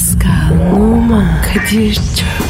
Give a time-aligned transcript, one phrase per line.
[0.00, 2.49] Pascal, Oman, Kadir çok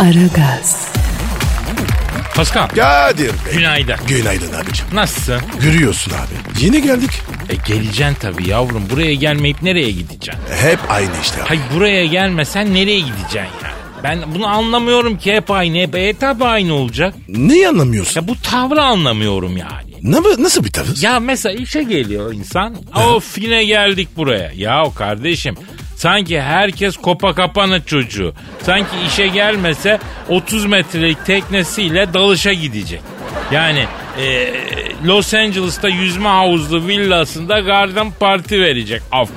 [0.00, 0.88] Aragaz,
[2.34, 2.68] Pascal.
[2.68, 3.52] Kadir Bey.
[3.54, 3.94] Günaydın.
[4.08, 4.86] Günaydın abicim.
[4.92, 5.40] Nasılsın?
[5.62, 6.64] Görüyorsun abi.
[6.64, 7.10] Yine geldik.
[7.48, 8.82] E geleceksin tabii yavrum.
[8.90, 10.42] Buraya gelmeyip nereye gideceksin?
[10.62, 11.40] Hep aynı işte.
[11.40, 13.74] Hay buraya gelmesen nereye gideceksin yani?
[14.02, 15.78] Ben bunu anlamıyorum ki hep aynı.
[15.78, 17.14] Hep e, tabii aynı olacak.
[17.28, 18.20] Neyi anlamıyorsun?
[18.20, 19.90] Ya bu tavrı anlamıyorum yani.
[20.02, 21.02] Ne, nasıl bir tavır?
[21.02, 22.76] Ya mesela işe geliyor insan.
[22.94, 24.52] Of yine geldik buraya.
[24.56, 25.56] Ya kardeşim
[26.00, 28.34] sanki herkes kopa kapana çocuğu.
[28.62, 29.98] Sanki işe gelmese
[30.28, 33.00] 30 metrelik teknesiyle dalışa gidecek.
[33.52, 33.84] Yani
[34.20, 34.52] e,
[35.04, 39.02] Los Angeles'ta yüzme havuzlu villasında garden parti verecek.
[39.12, 39.28] Af.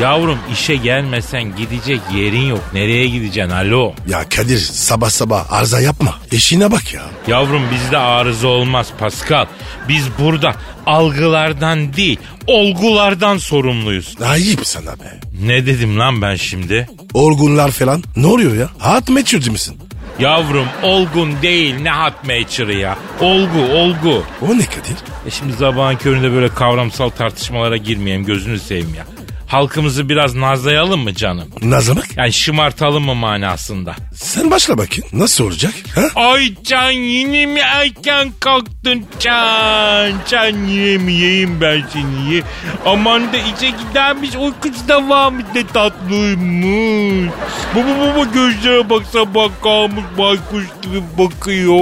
[0.00, 2.60] Yavrum işe gelmesen gidecek yerin yok.
[2.72, 3.92] Nereye gideceksin alo?
[4.08, 6.14] Ya Kadir sabah sabah arıza yapma.
[6.32, 7.02] Eşine bak ya.
[7.26, 9.46] Yavrum bizde arıza olmaz Pascal.
[9.88, 10.54] Biz burada
[10.86, 14.14] algılardan değil olgulardan sorumluyuz.
[14.24, 15.20] Ayıp sana be.
[15.42, 16.88] Ne dedim lan ben şimdi?
[17.14, 18.02] Orgunlar falan.
[18.16, 18.68] Ne oluyor ya?
[18.78, 19.76] Hat meçhulcu musun?
[20.20, 22.98] Yavrum olgun değil ne hat meçhırı ya.
[23.20, 24.22] Olgu olgu.
[24.42, 24.96] O ne Kadir?
[25.26, 29.06] E şimdi sabahın köründe böyle kavramsal tartışmalara girmeyelim gözünü seveyim ya.
[29.50, 31.48] Halkımızı biraz nazlayalım mı canım?
[31.62, 32.16] Nazlamak?
[32.16, 33.94] Yani şımartalım mı manasında?
[34.14, 35.04] Sen başla bakayım.
[35.12, 35.74] Nasıl olacak?
[35.94, 36.02] Ha?
[36.14, 40.12] Ay Can yine mi erken kalktın Can?
[40.28, 42.42] Can yine mi yiyeyim ben seni ye?
[42.86, 47.30] Aman da içe gidermiş uykusu da varmış ne tatlıymış.
[47.76, 51.78] Baba baba gözlere baksa bak kalmış baykuş gibi bakıyor.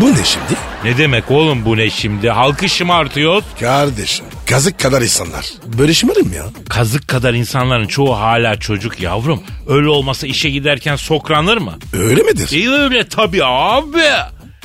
[0.00, 0.54] Bu ne şimdi?
[0.84, 2.30] Ne demek oğlum bu ne şimdi?
[2.30, 3.44] Halkı şımartıyoruz.
[3.60, 4.26] Kardeşim.
[4.48, 5.46] Kazık kadar insanlar.
[5.78, 6.44] Böyle şımarım ya.
[6.68, 9.42] Kazık kadar insanların çoğu hala çocuk yavrum.
[9.68, 11.78] Öyle olmasa işe giderken sokranır mı?
[11.92, 12.64] Öyle midir?
[12.64, 14.02] E öyle tabii abi.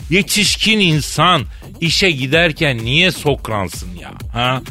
[0.09, 1.41] Yetişkin insan
[1.81, 4.11] işe giderken niye sokransın ya?
[4.33, 4.61] Ha?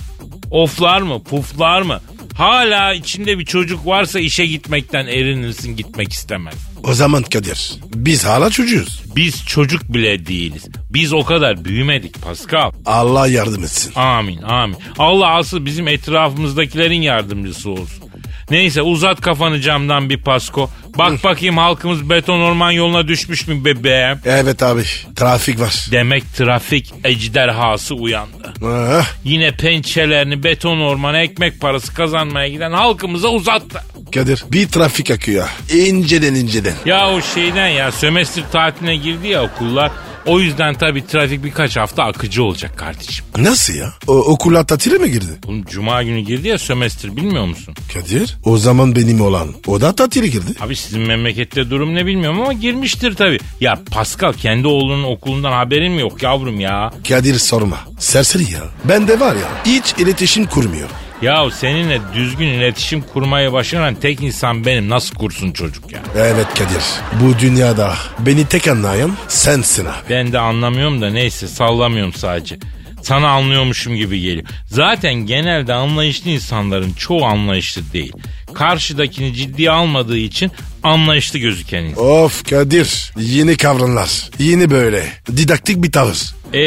[0.50, 2.00] Oflar mı, puflar mı?
[2.34, 6.54] Hala içinde bir çocuk varsa işe gitmekten erinirsin gitmek istemez.
[6.84, 7.72] O zaman Kadir.
[7.94, 9.02] Biz hala çocuğuz.
[9.16, 10.64] Biz çocuk bile değiliz.
[10.90, 12.72] Biz o kadar büyümedik Pascal.
[12.86, 13.92] Allah yardım etsin.
[13.94, 14.76] Amin amin.
[14.98, 18.04] Allah asıl bizim etrafımızdakilerin yardımcısı olsun.
[18.50, 20.70] Neyse uzat kafanı camdan bir pasko.
[20.98, 24.18] Bak bakayım halkımız beton orman yoluna düşmüş mü bebeğim?
[24.24, 24.82] Evet abi.
[25.16, 25.86] Trafik var.
[25.90, 28.52] Demek trafik ejderhası uyandı.
[28.66, 33.80] Ah, Yine pençelerini beton ormana ekmek parası kazanmaya giden halkımıza uzattı.
[34.14, 35.48] Kadir bir trafik akıyor.
[35.74, 36.74] İnceden inceden.
[36.84, 39.90] Ya o şeyden ya sömestr tatiline girdi ya okullar.
[40.26, 43.24] O yüzden tabii trafik birkaç hafta akıcı olacak kardeşim.
[43.38, 43.92] Nasıl ya?
[44.06, 45.32] O, okullar tatile mi girdi?
[45.46, 47.74] Bunun cuma günü girdi ya sömestr bilmiyor musun?
[47.94, 50.52] Kadir o zaman benim olan o da tatile girdi.
[50.60, 53.38] Abi sizin memlekette durum ne bilmiyorum ama girmiştir tabii.
[53.60, 56.92] Ya Pascal kendi oğlunun okulundan haberin mi yok yavrum ya?
[57.08, 57.78] Kadir sorma.
[57.98, 58.60] Serseri ya.
[58.84, 60.88] Ben de var ya hiç iletişim kurmuyor.
[61.22, 64.88] Ya seninle düzgün iletişim kurmayı başaran tek insan benim.
[64.88, 66.00] Nasıl kursun çocuk ya?
[66.16, 66.82] Evet Kadir.
[67.20, 70.10] Bu dünyada beni tek anlayan sensin abi.
[70.10, 72.58] Ben de anlamıyorum da neyse sallamıyorum sadece.
[73.02, 74.46] Sana anlıyormuşum gibi geliyor.
[74.66, 78.12] Zaten genelde anlayışlı insanların çoğu anlayışlı değil.
[78.54, 80.50] Karşıdakini ciddiye almadığı için
[80.82, 82.04] anlayışlı gözüken insan.
[82.04, 83.12] Of Kadir.
[83.16, 84.30] Yeni kavramlar.
[84.38, 85.08] Yeni böyle.
[85.36, 86.34] Didaktik bir tavır.
[86.52, 86.60] Ee,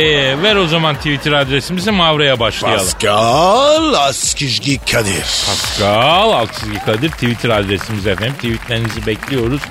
[0.43, 2.85] ver o zaman Twitter adresimizi Mavra'ya başlayalım.
[2.85, 5.23] Pascal Askizgi Kadir.
[5.45, 8.33] Pascal Altçizgi Kadir Twitter adresimiz efendim.
[8.35, 9.61] Tweetlerinizi bekliyoruz.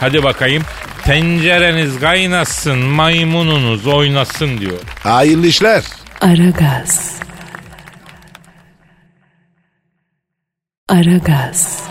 [0.00, 0.62] Hadi bakayım.
[1.04, 4.78] Tencereniz kaynasın, maymununuz oynasın diyor.
[5.02, 5.82] Hayırlı işler.
[6.20, 7.12] Aragaz.
[10.88, 11.85] Aragaz.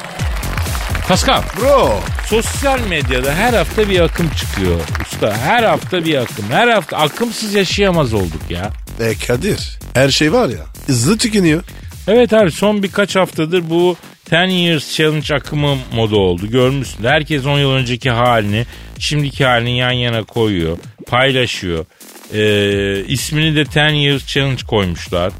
[1.07, 1.99] Pascal, Bro.
[2.27, 5.37] sosyal medyada her hafta bir akım çıkıyor usta.
[5.37, 6.45] Her hafta bir akım.
[6.49, 8.71] Her hafta akımsız yaşayamaz olduk ya.
[8.99, 9.79] E Kadir.
[9.93, 10.65] Her şey var ya.
[10.87, 11.63] Hızlı tükeniyor.
[12.07, 13.97] Evet abi son birkaç haftadır bu
[14.33, 16.47] 10 Years Challenge akımı moda oldu.
[16.47, 17.03] Görmüşsün.
[17.03, 18.65] Herkes 10 yıl önceki halini,
[18.99, 21.85] şimdiki halini yan yana koyuyor, paylaşıyor.
[22.33, 25.33] Ee, ismini de 10 Years Challenge koymuşlar.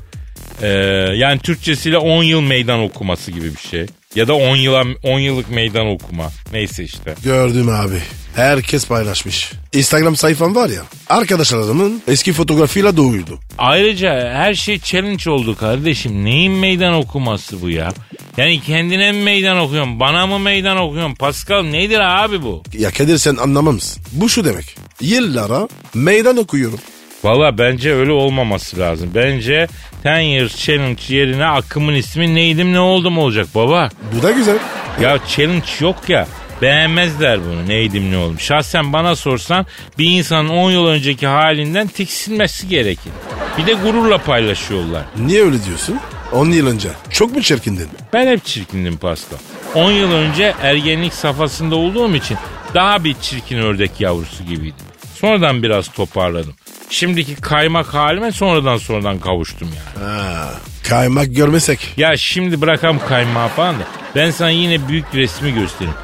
[0.62, 0.68] Ee,
[1.16, 3.86] yani Türkçesiyle 10 yıl meydan okuması gibi bir şey.
[4.16, 6.32] Ya da 10 yıla 10 yıllık meydan okuma.
[6.52, 7.16] Neyse işte.
[7.24, 8.02] Gördüm abi.
[8.36, 9.52] Herkes paylaşmış.
[9.74, 10.82] Instagram sayfam var ya.
[11.10, 13.40] Arkadaşlarımın eski fotoğrafıyla doğuydu.
[13.58, 16.26] Ayrıca her şey challenge oldu kardeşim.
[16.26, 17.94] Neyin meydan okuması bu ya?
[18.38, 20.00] Yani kendine mi meydan okuyorsun?
[20.00, 21.16] Bana mı meydan okuyorsun?
[21.16, 22.64] Pascal nedir abi bu?
[22.78, 24.04] Ya Kadir sen anlamamışsın.
[24.12, 24.76] Bu şu demek.
[25.02, 26.80] Yıllara meydan okuyorum.
[27.26, 29.10] Valla bence öyle olmaması lazım.
[29.16, 29.68] Bence
[30.06, 33.90] 10 Years Challenge yerine akımın ismi neydim ne oldum olacak baba.
[34.18, 34.58] Bu da güzel.
[35.02, 36.28] Ya challenge yok ya.
[36.62, 38.40] Beğenmezler bunu neydim ne oldum.
[38.40, 39.66] Şahsen bana sorsan
[39.98, 43.12] bir insanın 10 yıl önceki halinden tiksinmesi gerekir.
[43.58, 45.04] Bir de gururla paylaşıyorlar.
[45.18, 46.00] Niye öyle diyorsun?
[46.32, 46.90] 10 yıl önce.
[47.10, 47.88] Çok mu çirkindin?
[48.14, 49.38] Ben hep çirkindim Pascal.
[49.76, 52.38] 10 yıl önce ergenlik safhasında olduğum için
[52.74, 54.86] daha bir çirkin ördek yavrusu gibiydim.
[55.16, 56.54] Sonradan biraz toparladım.
[56.90, 60.06] Şimdiki kaymak halime sonradan sonradan kavuştum yani.
[60.08, 60.52] Ha,
[60.84, 61.94] kaymak görmesek.
[61.98, 63.84] Ya şimdi bırakam kaymağı falan da
[64.16, 65.96] ben sana yine büyük resmi göstereyim.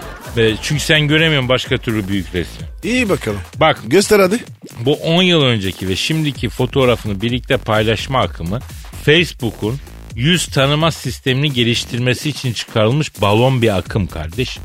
[0.61, 2.67] Çünkü sen göremiyorsun başka türlü büyük resmi.
[2.83, 3.39] İyi bakalım.
[3.55, 4.39] Bak Göster hadi.
[4.79, 8.59] bu 10 yıl önceki ve şimdiki fotoğrafını birlikte paylaşma akımı
[9.05, 9.79] Facebook'un
[10.15, 14.57] yüz tanıma sistemini geliştirmesi için çıkarılmış balon bir akım kardeş.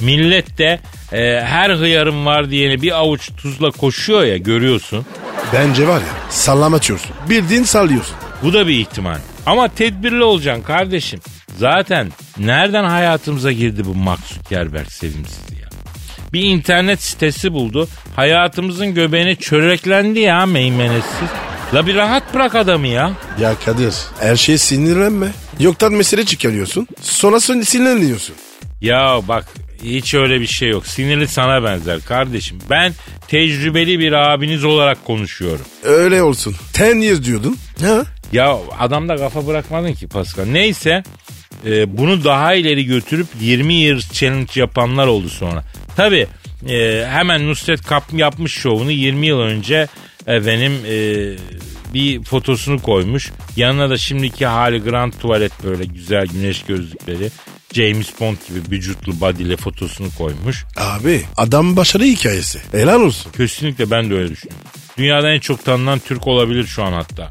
[0.00, 0.80] Millet de
[1.12, 5.06] e, her hıyarım var diyene bir avuç tuzla koşuyor ya görüyorsun.
[5.52, 7.10] Bence var ya sallama atıyorsun.
[7.30, 8.14] Bildiğin sallıyorsun.
[8.42, 9.18] Bu da bir ihtimal.
[9.46, 11.20] Ama tedbirli olacaksın kardeşim.
[11.58, 15.68] Zaten nereden hayatımıza girdi bu Mark Zuckerberg sevimsiz ya?
[16.32, 17.88] Bir internet sitesi buldu.
[18.16, 21.28] Hayatımızın göbeğine çöreklendi ya meymenetsiz.
[21.74, 23.12] La bir rahat bırak adamı ya.
[23.40, 25.26] Ya Kadir her şeye sinirlenme.
[25.60, 26.88] Yoktan mesele çıkarıyorsun.
[27.00, 28.34] Sonra sinirleniyorsun.
[28.80, 29.46] Ya bak
[29.84, 30.86] hiç öyle bir şey yok.
[30.86, 32.58] Sinirli sana benzer kardeşim.
[32.70, 32.92] Ben
[33.28, 35.64] tecrübeli bir abiniz olarak konuşuyorum.
[35.82, 36.56] Öyle olsun.
[36.72, 37.56] Ten years diyordun.
[37.80, 38.02] Ha?
[38.32, 40.44] Ya adamda kafa bırakmadın ki Pascal.
[40.44, 41.02] Neyse
[41.66, 45.64] e, bunu daha ileri götürüp 20 years challenge yapanlar oldu sonra.
[45.96, 46.26] Tabi
[47.06, 49.88] hemen Nusret Kap yapmış şovunu 20 yıl önce
[50.26, 50.94] efendim e,
[51.94, 53.32] bir fotosunu koymuş.
[53.56, 57.30] Yanına da şimdiki hali Grand Tuvalet böyle güzel güneş gözlükleri.
[57.74, 60.64] James Bond gibi vücutlu body'le fotosunu koymuş.
[60.76, 62.60] Abi adam başarı hikayesi.
[62.72, 63.32] Helal olsun.
[63.32, 64.66] Kesinlikle ben de öyle düşünüyorum.
[64.98, 67.30] Dünyada en çok tanınan Türk olabilir şu an hatta.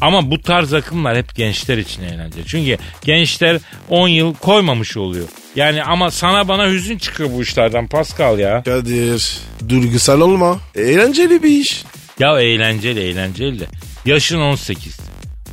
[0.00, 2.46] Ama bu tarz akımlar hep gençler için eğlenceli.
[2.46, 3.58] Çünkü gençler
[3.88, 5.28] 10 yıl koymamış oluyor.
[5.56, 8.62] Yani ama sana bana hüzün çıkıyor bu işlerden Pascal ya.
[8.62, 10.60] Kadir duygusal olma.
[10.74, 11.84] Eğlenceli bir iş.
[12.18, 13.66] Ya eğlenceli eğlenceli de.
[14.04, 14.96] Yaşın 18.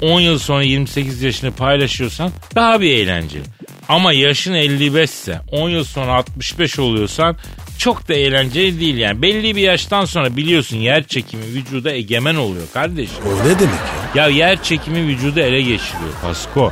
[0.01, 3.43] 10 yıl sonra 28 yaşını paylaşıyorsan daha bir eğlenceli.
[3.89, 7.37] Ama yaşın 55 ise 10 yıl sonra 65 oluyorsan
[7.77, 9.21] çok da eğlenceli değil yani.
[9.21, 13.17] Belli bir yaştan sonra biliyorsun yer çekimi vücuda egemen oluyor kardeşim.
[13.27, 13.79] O ne demek
[14.15, 14.23] ya?
[14.23, 16.71] Ya yer çekimi vücudu ele geçiriyor Pasko.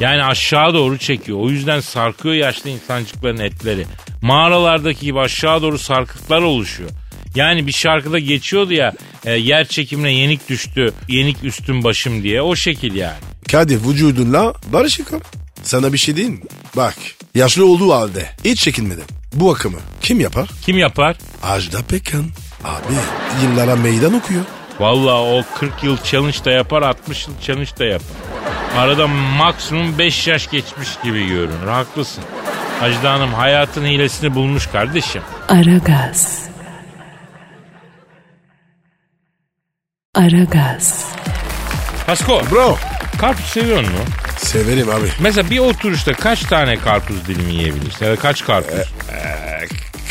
[0.00, 1.38] Yani aşağı doğru çekiyor.
[1.40, 3.86] O yüzden sarkıyor yaşlı insancıkların etleri.
[4.22, 6.90] Mağaralardaki gibi aşağı doğru sarkıklar oluşuyor.
[7.34, 8.92] Yani bir şarkıda geçiyordu ya
[9.24, 13.18] e, yer çekimine yenik düştü, yenik üstüm başım diye o şekil yani.
[13.52, 15.08] Kadir vücudunla barışık.
[15.68, 16.40] Sana bir şey değil mi?
[16.76, 16.94] Bak
[17.34, 19.04] yaşlı olduğu halde hiç çekinmeden
[19.34, 20.48] bu akımı kim yapar?
[20.62, 21.16] Kim yapar?
[21.42, 22.24] Ajda Pekkan.
[22.64, 22.92] Abi
[23.42, 24.44] yıllara meydan okuyor.
[24.80, 28.06] Vallahi o 40 yıl challenge da yapar 60 yıl challenge da yapar.
[28.76, 31.66] Arada maksimum 5 yaş geçmiş gibi görünür.
[31.66, 32.24] Haklısın.
[32.82, 35.22] Ajda Hanım hayatın hilesini bulmuş kardeşim.
[35.48, 36.42] Aragaz.
[40.14, 41.04] Aragaz.
[42.06, 42.78] Pasko Bro
[43.18, 43.96] karpuz seviyor musun?
[44.36, 45.08] severim abi.
[45.20, 48.04] Mesela bir oturuşta kaç tane karpuz dilimi yiyebilirsin?
[48.06, 48.92] Ya da kaç karpuz?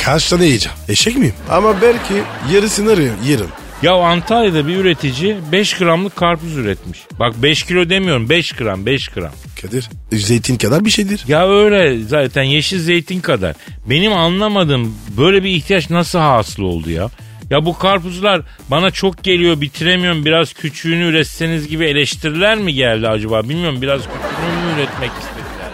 [0.06, 0.78] Kaç tane yiyeceğim?
[0.90, 1.34] Eşek miyim?
[1.50, 2.14] Ama belki
[2.54, 2.92] yarısını
[3.26, 3.48] yerim.
[3.82, 7.00] Ya Antalya'da bir üretici 5 gramlık karpuz üretmiş.
[7.20, 9.32] Bak 5 kilo demiyorum 5 gram 5 gram.
[9.62, 11.24] Kadir zeytin kadar bir şeydir.
[11.28, 13.56] Ya öyle zaten yeşil zeytin kadar.
[13.86, 17.10] Benim anlamadığım böyle bir ihtiyaç nasıl hasıl oldu ya?
[17.50, 23.44] Ya bu karpuzlar bana çok geliyor bitiremiyorum biraz küçüğünü üretseniz gibi eleştiriler mi geldi acaba
[23.44, 25.72] bilmiyorum biraz küçüğünü mü üretmek istediler?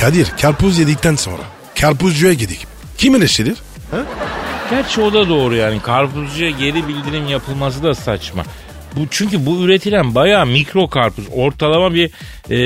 [0.00, 1.42] Kadir karpuz yedikten sonra
[1.80, 2.66] karpuzcuya gidik.
[2.98, 3.56] Kim eleştirir?
[3.90, 3.96] Ha?
[4.70, 8.42] Gerçi o da doğru yani karpuzcuya geri bildirim yapılması da saçma.
[8.96, 11.24] Bu çünkü bu üretilen bayağı mikro karpuz.
[11.32, 12.10] Ortalama bir
[12.50, 12.56] e,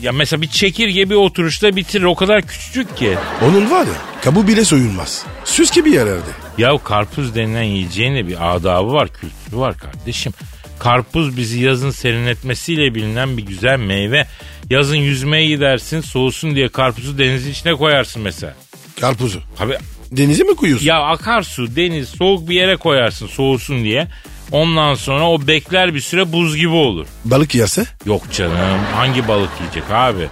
[0.00, 2.04] ya mesela bir çekirge bir oturuşta bitirir.
[2.04, 3.14] O kadar küçücük ki.
[3.42, 3.92] Onun var ya
[4.24, 5.24] kabuğu bile soyulmaz.
[5.44, 6.47] Süs gibi yerlerde.
[6.58, 10.32] Ya karpuz denilen yiyeceğin de bir adabı var, kültürü var kardeşim.
[10.78, 14.26] Karpuz bizi yazın serinletmesiyle bilinen bir güzel meyve.
[14.70, 18.54] Yazın yüzmeye gidersin soğusun diye karpuzu denizin içine koyarsın mesela.
[19.00, 19.40] Karpuzu.
[19.60, 19.74] Abi
[20.12, 20.86] Denize mi koyuyorsun?
[20.86, 24.08] ya akarsu, deniz, soğuk bir yere koyarsın soğusun diye.
[24.52, 27.06] Ondan sonra o bekler bir süre buz gibi olur.
[27.24, 27.84] Balık yerse?
[28.06, 28.56] Yok canım
[28.94, 30.28] hangi balık yiyecek abi?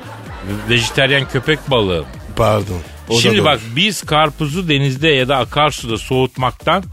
[0.70, 2.04] Vejeteryan köpek balığı.
[2.36, 2.80] Pardon.
[3.08, 6.84] O Şimdi bak biz karpuzu denizde ya da akarsuda soğutmaktan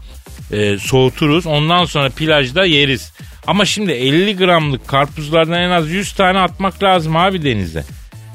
[0.52, 1.46] e, soğuturuz.
[1.46, 3.12] Ondan sonra plajda yeriz.
[3.46, 7.84] Ama şimdi 50 gramlık karpuzlardan en az 100 tane atmak lazım abi denize.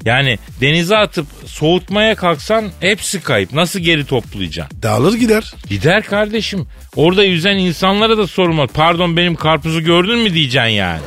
[0.05, 3.53] Yani denize atıp soğutmaya kalksan hepsi kayıp.
[3.53, 4.81] Nasıl geri toplayacaksın?
[4.81, 5.53] Dağılır gider.
[5.69, 6.67] Gider kardeşim.
[6.95, 8.69] Orada yüzen insanlara da sorulmaz.
[8.73, 10.99] Pardon benim karpuzu gördün mü diyeceksin yani.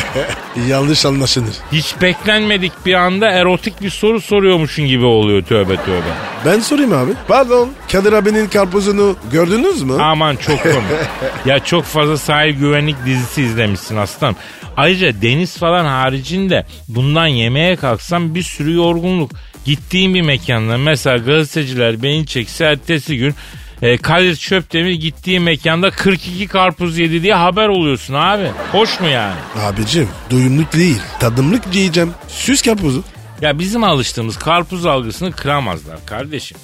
[0.68, 1.54] Yanlış anlaşılır.
[1.72, 6.12] Hiç beklenmedik bir anda erotik bir soru soruyormuşsun gibi oluyor tövbe tövbe.
[6.46, 7.10] Ben sorayım abi.
[7.28, 7.70] Pardon.
[7.92, 9.92] Kadir abinin karpuzunu gördünüz mü?
[10.02, 10.76] Aman çok komik.
[11.46, 14.36] ya çok fazla sahil güvenlik dizisi izlemişsin aslanım.
[14.76, 19.30] Ayrıca deniz falan haricinde bundan yemeye kalksam bir sürü yorgunluk.
[19.64, 23.34] Gittiğim bir mekanda mesela gazeteciler beni çekse ertesi gün
[23.82, 28.50] e, Kadir Çöptemir gittiği mekanda 42 karpuz yedi diye haber oluyorsun abi.
[28.72, 29.34] Hoş mu yani?
[29.60, 31.00] Abicim doyumluk değil.
[31.20, 32.10] Tadımlık diyeceğim.
[32.28, 33.04] Süs karpuzu.
[33.40, 36.58] Ya bizim alıştığımız karpuz algısını kıramazlar kardeşim.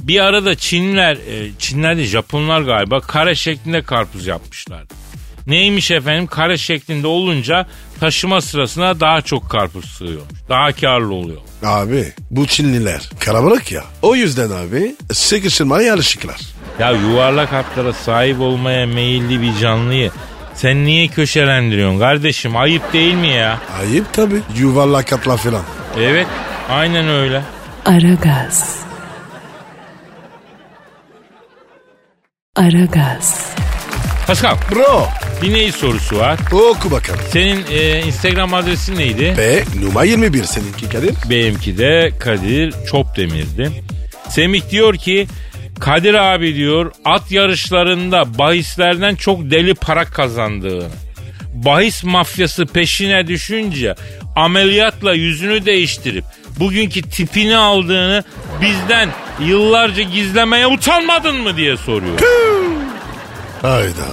[0.00, 4.94] Bir arada Çinliler, e, Çinler değil Japonlar galiba kare şeklinde karpuz yapmışlardı.
[5.46, 7.66] Neymiş efendim kare şeklinde olunca
[8.00, 10.34] taşıma sırasına daha çok karpuz sığıyormuş.
[10.48, 11.40] Daha karlı oluyor.
[11.64, 13.84] Abi bu Çinliler kalabalık ya.
[14.02, 16.40] O yüzden abi sıkıştırmaya alışıklar.
[16.78, 20.10] Ya yuvarlak hatlara sahip olmaya meyilli bir canlıyı
[20.54, 23.58] sen niye köşelendiriyorsun kardeşim ayıp değil mi ya?
[23.80, 24.40] Ayıp tabi.
[24.58, 25.62] Yuvarlak atla falan.
[25.98, 26.26] Evet
[26.70, 27.42] aynen öyle.
[27.84, 28.76] Aragaz.
[32.56, 33.56] Aragaz.
[34.26, 35.08] Pascal Bro
[35.42, 36.38] dinleyici sorusu var.
[36.52, 37.20] oku bakalım.
[37.30, 39.34] Senin e, Instagram adresin neydi?
[39.38, 41.14] Ve numara 21 seninki Kadir.
[41.30, 43.70] Benimki de Kadir Çopdemir'di.
[44.28, 45.26] Semih diyor ki
[45.80, 50.88] Kadir abi diyor at yarışlarında bahislerden çok deli para kazandığını.
[51.54, 53.94] Bahis mafyası peşine düşünce
[54.36, 56.24] ameliyatla yüzünü değiştirip
[56.60, 58.24] bugünkü tipini aldığını
[58.60, 59.08] bizden
[59.40, 62.18] yıllarca gizlemeye utanmadın mı diye soruyor.
[63.66, 64.06] Hayda.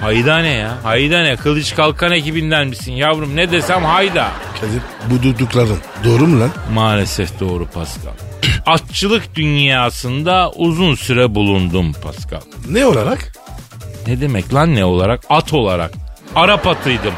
[0.00, 0.78] Hayda ne ya?
[0.82, 1.36] Hayda ne?
[1.36, 3.36] Kılıç Kalkan ekibinden misin yavrum?
[3.36, 4.28] Ne desem hayda.
[4.60, 6.50] Kadir bu durdukların doğru mu lan?
[6.74, 8.12] Maalesef doğru Pascal.
[8.66, 12.40] Atçılık dünyasında uzun süre bulundum Pascal.
[12.68, 13.32] Ne olarak?
[14.06, 15.20] Ne demek lan ne olarak?
[15.30, 15.90] At olarak.
[16.36, 17.14] Arap atıydım.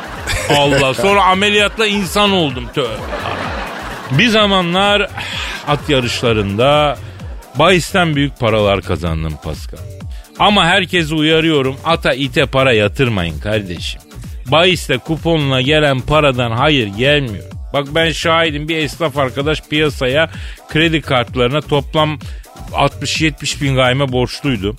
[0.56, 2.64] Allah sonra ameliyatla insan oldum.
[2.74, 2.88] Tövbe.
[4.10, 5.10] Bir zamanlar
[5.68, 6.96] at yarışlarında
[7.54, 9.78] bahisten büyük paralar kazandım Pascal.
[10.38, 14.00] Ama herkesi uyarıyorum ata ite para yatırmayın kardeşim.
[14.46, 17.44] Bahiste kuponla gelen paradan hayır gelmiyor.
[17.72, 20.30] Bak ben şahidim bir esnaf arkadaş piyasaya
[20.68, 22.18] kredi kartlarına toplam
[22.72, 24.76] 60-70 bin gayme borçluydu.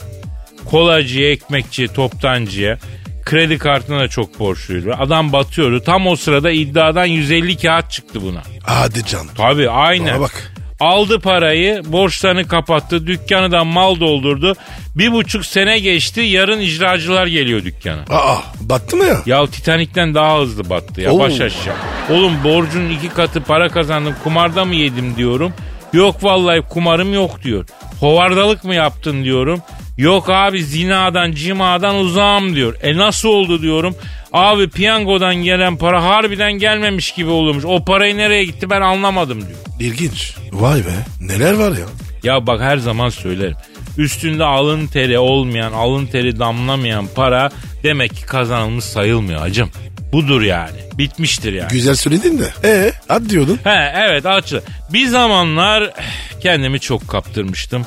[0.65, 2.77] Kolacıya, ekmekçiye, toptancıya
[3.25, 4.95] kredi kartına da çok borçluydu.
[4.99, 5.83] Adam batıyordu.
[5.83, 8.41] Tam o sırada iddiadan 150 kağıt çıktı buna.
[8.63, 9.29] Hadi canım.
[9.37, 10.07] Tabii aynen.
[10.13, 10.52] Bana bak.
[10.83, 14.55] Aldı parayı, borçlarını kapattı, dükkanı da mal doldurdu.
[14.95, 18.01] Bir buçuk sene geçti, yarın icracılar geliyor dükkana.
[18.09, 19.17] Aa battı mı ya?
[19.25, 21.19] Ya Titanik'ten daha hızlı battı ya Oo.
[21.19, 21.75] baş aşağı.
[22.09, 25.53] Oğlum borcun iki katı para kazandım kumarda mı yedim diyorum.
[25.93, 27.65] Yok vallahi kumarım yok diyor.
[27.99, 29.61] Hovardalık mı yaptın diyorum.
[29.97, 32.75] Yok abi zinadan cimadan uzağım diyor.
[32.81, 33.95] E nasıl oldu diyorum.
[34.33, 37.65] Abi piyangodan gelen para harbiden gelmemiş gibi oluyormuş.
[37.65, 39.59] O parayı nereye gitti ben anlamadım diyor.
[39.79, 40.35] İlginç.
[40.51, 41.85] Vay be neler var ya.
[42.23, 43.55] Ya bak her zaman söylerim.
[43.97, 47.49] Üstünde alın teri olmayan, alın teri damlamayan para
[47.83, 49.69] demek ki kazanılmış sayılmıyor hacım.
[50.13, 50.77] Budur yani.
[50.97, 51.69] Bitmiştir yani.
[51.71, 52.53] Güzel söyledin de.
[52.63, 53.59] Ee at diyordun.
[53.63, 54.61] He evet açı.
[54.93, 55.93] Bir zamanlar
[56.41, 57.85] kendimi çok kaptırmıştım.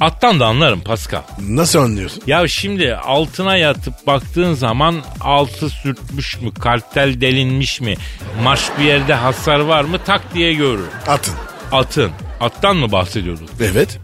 [0.00, 1.22] Attan da anlarım Pascal.
[1.48, 2.22] Nasıl anlıyorsun?
[2.26, 7.94] Ya şimdi altına yatıp baktığın zaman altı sürtmüş mü, kartel delinmiş mi,
[8.42, 10.86] marş bir yerde hasar var mı tak diye görür.
[11.08, 11.34] Atın.
[11.72, 12.10] Atın.
[12.40, 13.48] Attan mı bahsediyorduk?
[13.72, 13.98] Evet.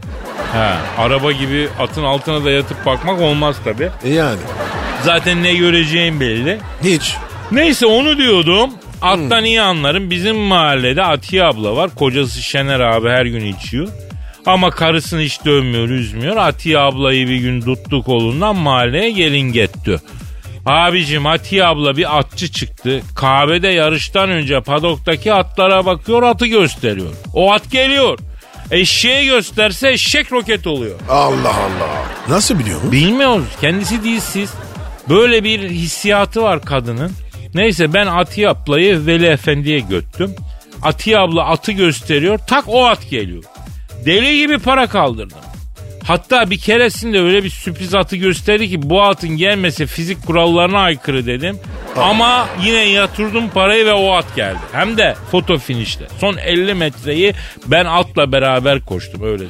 [0.52, 3.90] He, araba gibi atın altına da yatıp bakmak olmaz tabi.
[4.04, 4.38] E yani.
[5.04, 6.58] Zaten ne göreceğim belli.
[6.84, 7.16] Hiç.
[7.52, 8.70] Neyse onu diyordum.
[9.02, 10.10] Attan iyi anlarım.
[10.10, 11.90] Bizim mahallede Atiye abla var.
[11.94, 13.88] Kocası Şener abi her gün içiyor.
[14.46, 16.36] Ama karısını hiç dövmüyor, üzmüyor.
[16.36, 20.00] Atiye ablayı bir gün tuttu kolundan mahalleye gelin getti.
[20.66, 23.02] Abicim Atiye abla bir atçı çıktı.
[23.14, 27.10] Kahvede yarıştan önce padoktaki atlara bakıyor, atı gösteriyor.
[27.34, 28.18] O at geliyor.
[28.70, 31.00] Eşeğe gösterse eşek roket oluyor.
[31.10, 32.04] Allah Allah.
[32.28, 32.92] Nasıl biliyor mu?
[32.92, 33.46] Bilmiyoruz.
[33.60, 34.50] Kendisi değilsiz.
[35.08, 37.12] Böyle bir hissiyatı var kadının.
[37.54, 40.34] Neyse ben Atiye ablayı Veli Efendi'ye göttüm.
[40.82, 42.38] Atiye abla atı gösteriyor.
[42.38, 43.44] Tak o at geliyor.
[44.04, 45.38] Deli gibi para kaldırdım.
[46.06, 51.26] Hatta bir keresinde öyle bir sürpriz atı gösterdi ki bu atın gelmesi fizik kurallarına aykırı
[51.26, 51.58] dedim.
[51.96, 54.58] Ama yine yatırdım parayı ve o at geldi.
[54.72, 56.06] Hem de foto finişte.
[56.20, 57.34] Son 50 metreyi
[57.66, 59.44] ben atla beraber koştum öyle.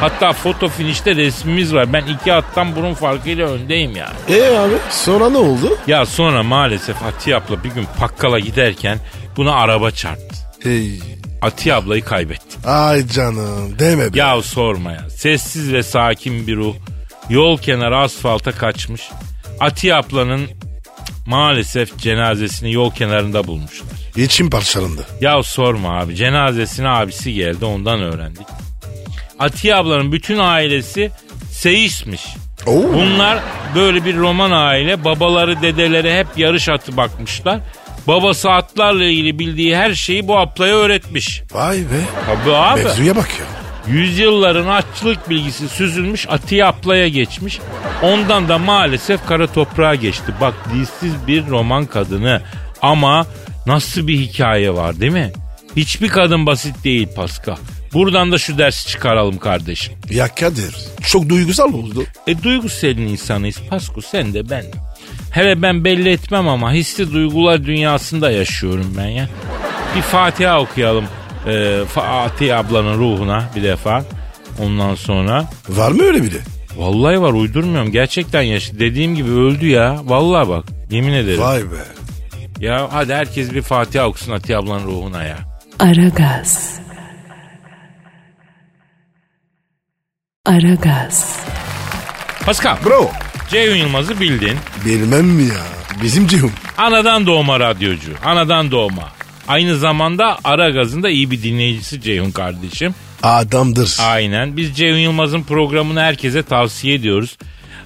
[0.00, 1.92] Hatta foto finişte resmimiz var.
[1.92, 4.14] Ben iki attan burun farkıyla öndeyim yani.
[4.28, 5.78] E abi sonra ne oldu?
[5.86, 8.98] Ya sonra maalesef Atiye abla bir gün Pakkal'a giderken
[9.36, 10.36] buna araba çarptı.
[10.62, 11.13] Hey.
[11.44, 12.66] Atiye ablayı kaybettik.
[12.66, 14.18] Ay canım deme be.
[14.18, 15.10] Ya sorma ya.
[15.10, 16.74] Sessiz ve sakin bir ruh.
[17.28, 19.02] Yol kenarı asfalta kaçmış.
[19.60, 20.48] Atiye ablanın
[21.26, 23.88] maalesef cenazesini yol kenarında bulmuşlar.
[24.16, 25.06] İçim parçalandı.
[25.20, 28.46] Ya sorma abi cenazesine abisi geldi ondan öğrendik.
[29.38, 31.10] Atiye ablanın bütün ailesi
[31.50, 32.22] seyismiş.
[32.66, 32.92] Oo.
[32.94, 33.38] Bunlar
[33.74, 35.04] böyle bir roman aile.
[35.04, 37.60] Babaları dedeleri hep yarış atı bakmışlar.
[38.06, 41.42] Babası atlarla ilgili bildiği her şeyi bu ablaya öğretmiş.
[41.52, 42.00] Vay be.
[42.26, 42.82] Tabii abi.
[42.84, 43.46] Mevzuya bak ya.
[43.94, 47.58] Yüzyılların açlık bilgisi süzülmüş Atiye ablaya geçmiş.
[48.02, 50.32] Ondan da maalesef kara toprağa geçti.
[50.40, 52.42] Bak dilsiz bir roman kadını
[52.82, 53.26] ama
[53.66, 55.32] nasıl bir hikaye var değil mi?
[55.76, 57.56] Hiçbir kadın basit değil Pascal.
[57.92, 59.92] Buradan da şu dersi çıkaralım kardeşim.
[60.10, 62.04] Ya Kadir çok duygusal oldu.
[62.26, 64.62] E duygusal insanıyız Pascal sen de ben.
[64.62, 64.70] de.
[65.34, 69.28] Hele ben belli etmem ama hissi duygular dünyasında yaşıyorum ben ya.
[69.96, 71.04] Bir Fatiha okuyalım
[71.46, 74.04] e, Fatih ablanın ruhuna bir defa.
[74.62, 76.38] Ondan sonra Var mı öyle biri?
[76.76, 77.92] Vallahi var uydurmuyorum.
[77.92, 80.00] Gerçekten yaş dediğim gibi öldü ya.
[80.04, 81.40] Vallahi bak yemin ederim.
[81.40, 81.84] Vay be.
[82.60, 85.38] Ya hadi herkes bir Fatiha okusun Atiye ablanın ruhuna ya.
[85.78, 86.80] Aragaz.
[90.46, 91.38] Aragaz.
[92.46, 93.10] Pascal, Bro.
[93.54, 94.56] Ceyhun Yılmaz'ı bildin.
[94.84, 95.62] Bilmem mi ya?
[96.02, 96.52] Bizim Cihum.
[96.78, 98.10] Anadan doğma radyocu.
[98.24, 99.12] Anadan doğma.
[99.48, 102.94] Aynı zamanda Ara Gaz'ın da iyi bir dinleyicisi Ceyhun kardeşim.
[103.22, 103.96] Adamdır.
[104.00, 104.56] Aynen.
[104.56, 107.38] Biz Ceyhun Yılmaz'ın programını herkese tavsiye ediyoruz.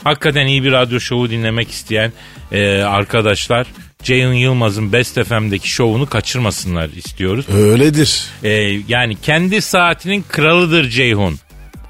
[0.05, 2.13] Hakikaten iyi bir radyo şovu dinlemek isteyen
[2.53, 3.67] e, arkadaşlar
[4.03, 7.47] Ceyhun Yılmaz'ın Best FM'deki şovunu kaçırmasınlar istiyoruz.
[7.49, 8.25] Öyledir.
[8.43, 8.51] E,
[8.89, 11.39] yani kendi saatinin kralıdır Ceyhun.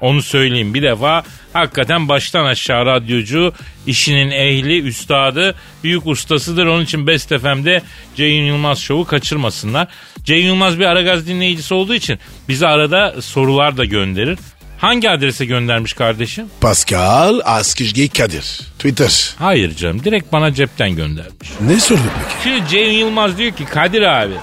[0.01, 3.53] Onu söyleyeyim bir defa hakikaten baştan aşağı radyocu,
[3.87, 6.65] işinin ehli, üstadı, büyük ustasıdır.
[6.65, 7.81] Onun için Best FM'de
[8.15, 9.87] Ceyhun Yılmaz şovu kaçırmasınlar.
[10.23, 14.39] Ceyhun Yılmaz bir Aragaz dinleyicisi olduğu için bize arada sorular da gönderir.
[14.77, 16.45] Hangi adrese göndermiş kardeşim?
[16.61, 18.61] Pascal Askizgi Kadir.
[18.77, 19.35] Twitter.
[19.39, 21.49] Hayır canım direkt bana cepten göndermiş.
[21.61, 22.43] Ne sordu peki?
[22.43, 24.33] Şimdi Ceyhun Yılmaz diyor ki Kadir abi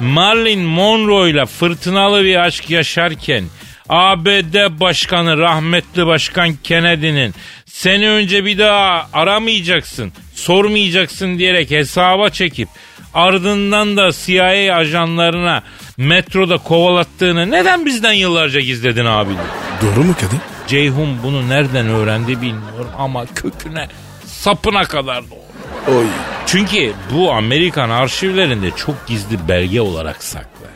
[0.00, 3.44] Marilyn Monroe ile fırtınalı bir aşk yaşarken
[3.88, 7.34] ABD Başkanı rahmetli Başkan Kennedy'nin
[7.66, 12.68] seni önce bir daha aramayacaksın, sormayacaksın diyerek hesaba çekip
[13.14, 15.62] ardından da CIA ajanlarına
[15.96, 19.30] metroda kovalattığını neden bizden yıllarca gizledin abi?
[19.82, 20.40] Doğru mu Kadir?
[20.66, 23.88] Ceyhun bunu nereden öğrendi bilmiyorum ama köküne
[24.24, 25.96] sapına kadar doğru.
[25.96, 26.06] Oy.
[26.46, 30.66] Çünkü bu Amerikan arşivlerinde çok gizli belge olarak saklı.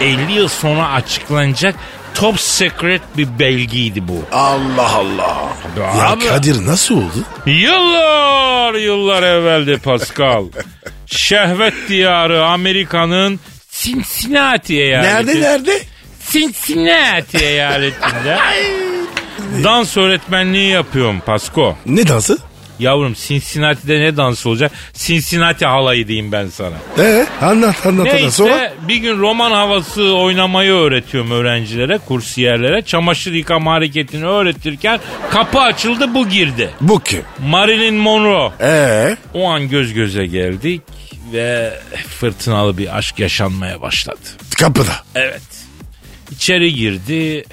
[0.00, 1.74] 50 yıl sonra açıklanacak
[2.18, 4.24] top secret bir belgeydi bu.
[4.32, 5.36] Allah Allah.
[5.78, 6.26] Ya Abi.
[6.26, 7.24] Kadir nasıl oldu?
[7.46, 10.44] Yıllar yıllar evveldi Pascal.
[11.06, 15.14] Şehvet diyarı Amerika'nın Cincinnati eyaleti.
[15.14, 15.80] Nerede nerede?
[16.30, 18.38] Cincinnati eyaletinde.
[19.64, 21.76] Dans öğretmenliği yapıyorum Pasko.
[21.86, 22.38] Ne dansı?
[22.78, 24.72] Yavrum Cincinnati'de ne dans olacak?
[24.94, 26.74] Cincinnati halayı diyeyim ben sana.
[26.98, 28.32] Ee, anlat anlat anlat.
[28.32, 28.56] Sonra?
[28.56, 32.82] Neyse bir gün roman havası oynamayı öğretiyorum öğrencilere, kursiyerlere.
[32.82, 36.70] Çamaşır yıkama hareketini öğretirken kapı açıldı bu girdi.
[36.80, 37.22] Bu kim?
[37.48, 38.52] Marilyn Monroe.
[38.60, 40.82] Ee, O an göz göze geldik
[41.32, 41.72] ve
[42.20, 44.18] fırtınalı bir aşk yaşanmaya başladı.
[44.58, 44.92] kapıda.
[45.14, 45.42] Evet.
[46.30, 47.44] İçeri girdi.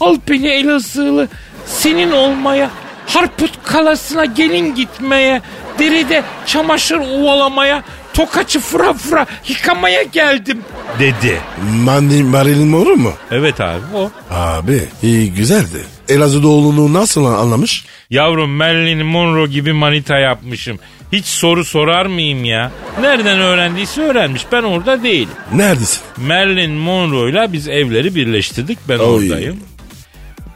[0.00, 1.28] Al beni Elazığlı
[1.66, 2.70] senin olmaya,
[3.06, 5.42] Harput kalasına gelin gitmeye,
[5.78, 7.82] deride çamaşır ovalamaya,
[8.14, 10.58] tokaçı fıra fıra yıkamaya geldim
[10.98, 11.40] dedi.
[11.84, 13.12] Marilyn, Marilyn Monroe mu?
[13.30, 14.10] Evet abi o.
[14.30, 15.84] Abi iyi güzeldi.
[16.08, 17.84] Elazığ olduğunu nasıl anlamış?
[18.10, 20.78] Yavrum Marilyn Monroe gibi manita yapmışım.
[21.12, 22.70] Hiç soru sorar mıyım ya?
[23.00, 24.42] Nereden öğrendiyse öğrenmiş.
[24.52, 25.28] Ben orada değilim.
[25.54, 26.00] Neredesin?
[26.16, 28.78] Marilyn Monroe'yla biz evleri birleştirdik.
[28.88, 29.04] Ben Oy.
[29.30, 29.60] oradayım.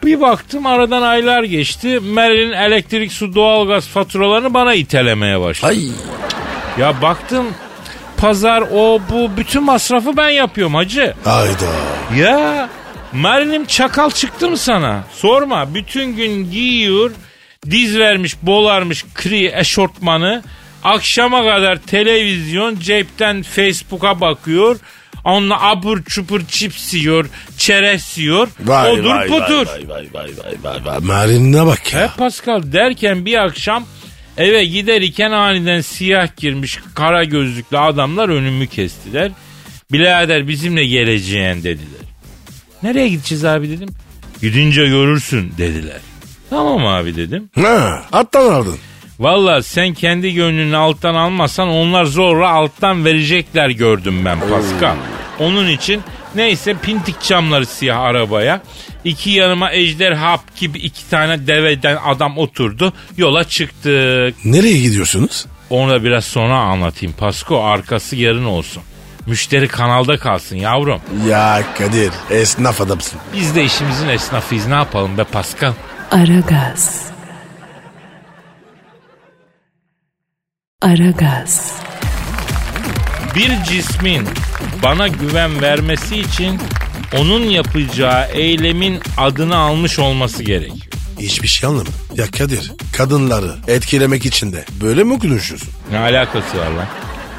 [0.05, 2.01] Bir baktım aradan aylar geçti.
[2.01, 5.71] Marilyn elektrik, su, doğalgaz faturalarını bana itelemeye başladı.
[5.73, 5.79] Ay.
[6.79, 7.47] Ya baktım
[8.17, 11.15] pazar o bu bütün masrafı ben yapıyorum hacı.
[11.25, 11.73] Hayda.
[12.17, 12.69] Ya
[13.13, 15.05] Marilyn çakal çıktı mı sana?
[15.13, 17.11] Sorma bütün gün giyiyor
[17.71, 20.43] diz vermiş bolarmış kri eşortmanı
[20.85, 24.77] akşama kadar televizyon cepten Facebook'a bakıyor
[25.27, 27.27] onunla abur çupur cips yiyor
[27.59, 29.67] çerez yiyor odur budur.
[29.67, 30.99] Vay vay vay vay vay vay.
[31.01, 32.15] Marilyn'e bak He ya.
[32.19, 33.85] Pascal derken bir akşam
[34.37, 39.33] eve giderken aniden siyah girmiş kara gözlüklü adamlar önümü kestiler.
[39.93, 42.01] Birader bizimle geleceğin dediler.
[42.83, 43.89] Nereye gideceğiz abi dedim.
[44.43, 46.01] Gidince görürsün dediler.
[46.51, 47.51] Tamam abi dedim.
[47.55, 48.79] Ha, alttan aldın.
[49.19, 54.97] Valla sen kendi gönlünü alttan almasan onlar zorla alttan verecekler gördüm ben Pascal.
[55.39, 56.03] Onun için
[56.37, 58.61] Neyse pintik camları siyah arabaya.
[59.05, 62.93] İki yanıma ejderhap gibi iki tane deveden adam oturdu.
[63.17, 64.45] Yola çıktık.
[64.45, 65.47] Nereye gidiyorsunuz?
[65.71, 67.15] Onu da biraz sonra anlatayım.
[67.19, 68.83] Pasko arkası yarın olsun.
[69.27, 71.01] Müşteri kanalda kalsın yavrum.
[71.29, 73.21] Ya Kadir esnaf adamsın.
[73.35, 75.73] Biz de işimizin esnafıyız ne yapalım be Pascal.
[76.11, 77.07] Aragaz.
[80.83, 81.73] Aragaz.
[83.35, 84.29] Bir cismin
[84.83, 86.59] bana güven vermesi için
[87.19, 90.87] onun yapacağı eylemin adını almış olması gerekiyor.
[91.21, 91.95] Hiçbir şey anlamadım.
[92.17, 95.69] Ya Kadir kadınları etkilemek için de böyle mi konuşuyorsun?
[95.91, 96.87] Ne alakası var lan?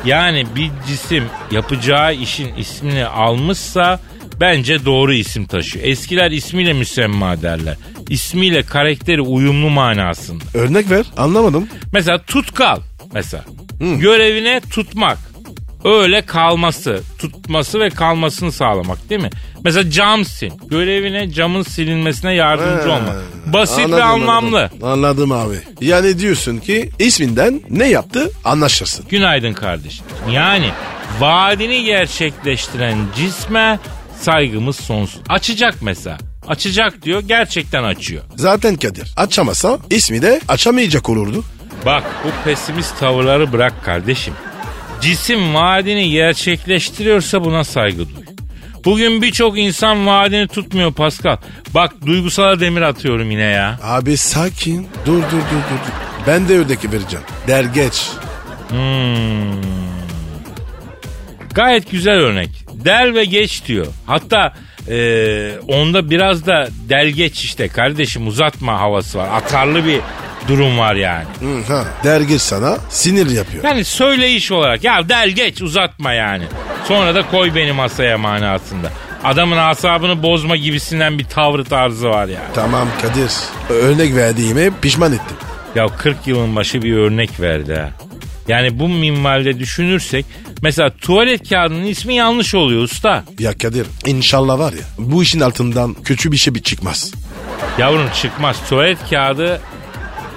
[0.06, 4.00] Yani bir cisim yapacağı işin ismini almışsa
[4.40, 5.86] bence doğru isim taşıyor.
[5.86, 7.78] Eskiler ismiyle müsemma derler.
[8.10, 10.44] İsmiyle karakteri uyumlu manasında.
[10.54, 11.68] Örnek ver anlamadım.
[11.94, 12.80] Mesela tutkal
[13.14, 13.46] mesela.
[13.80, 15.18] Görevine tutmak.
[15.86, 19.30] Öyle kalması, tutması ve kalmasını sağlamak değil mi?
[19.64, 20.52] Mesela cam sil.
[20.70, 23.16] Görevine camın silinmesine yardımcı Ha, olmak.
[23.54, 24.58] Basit anladım, ve anlamlı.
[24.60, 24.88] Anladım.
[24.88, 25.56] anladım abi.
[25.82, 29.06] Yani diyorsun ki isminden ne yaptı anlaşırsın.
[29.10, 30.06] Günaydın kardeşim.
[30.32, 30.70] Yani
[31.20, 33.80] vaadini gerçekleştiren cisme
[34.22, 35.22] saygımız sonsuz.
[35.30, 36.18] Açacak mesela.
[36.48, 38.24] Açacak diyor gerçekten açıyor.
[38.36, 41.44] Zaten Kadir açamasa ismi de açamayacak olurdu.
[41.86, 44.34] Bak bu pesimist tavırları bırak kardeşim.
[45.02, 48.24] Cisim vaadini gerçekleştiriyorsa buna saygı duy.
[48.86, 51.38] Bugün birçok insan vaadini tutmuyor Pascal.
[51.74, 53.80] Bak duygusala demir atıyorum yine ya.
[53.84, 54.88] Abi sakin.
[55.06, 55.92] Dur dur dur dur.
[56.28, 57.26] Ben de ördeki vereceğim.
[57.48, 58.10] Der geç.
[58.70, 59.62] Hmm.
[61.54, 62.50] Gayet güzel örnek.
[62.74, 63.88] Del ve geç diyor.
[64.06, 64.54] Hatta
[64.90, 64.98] e,
[65.68, 69.30] onda biraz da del geç işte kardeşim uzatma havası var.
[69.34, 70.00] Atarlı bir
[70.48, 71.26] durum var yani.
[71.40, 71.84] Hı, ha.
[72.04, 73.64] Der geç sana sinir yapıyor.
[73.64, 76.44] Yani söyleyiş olarak ya del geç uzatma yani.
[76.88, 78.92] Sonra da koy beni masaya manasında.
[79.24, 82.46] Adamın asabını bozma gibisinden bir tavrı tarzı var yani.
[82.54, 83.32] Tamam Kadir.
[83.70, 85.38] Örnek verdiğime pişman ettim.
[85.76, 87.90] Ya 40 yılın başı bir örnek verdi ha.
[88.48, 90.26] Yani bu minvalde düşünürsek
[90.62, 93.24] mesela tuvalet kağıdının ismi yanlış oluyor usta.
[93.40, 97.12] Ya Kadir inşallah var ya bu işin altından kötü bir şey bir çıkmaz.
[97.78, 99.62] Yavrum çıkmaz tuvalet kağıdı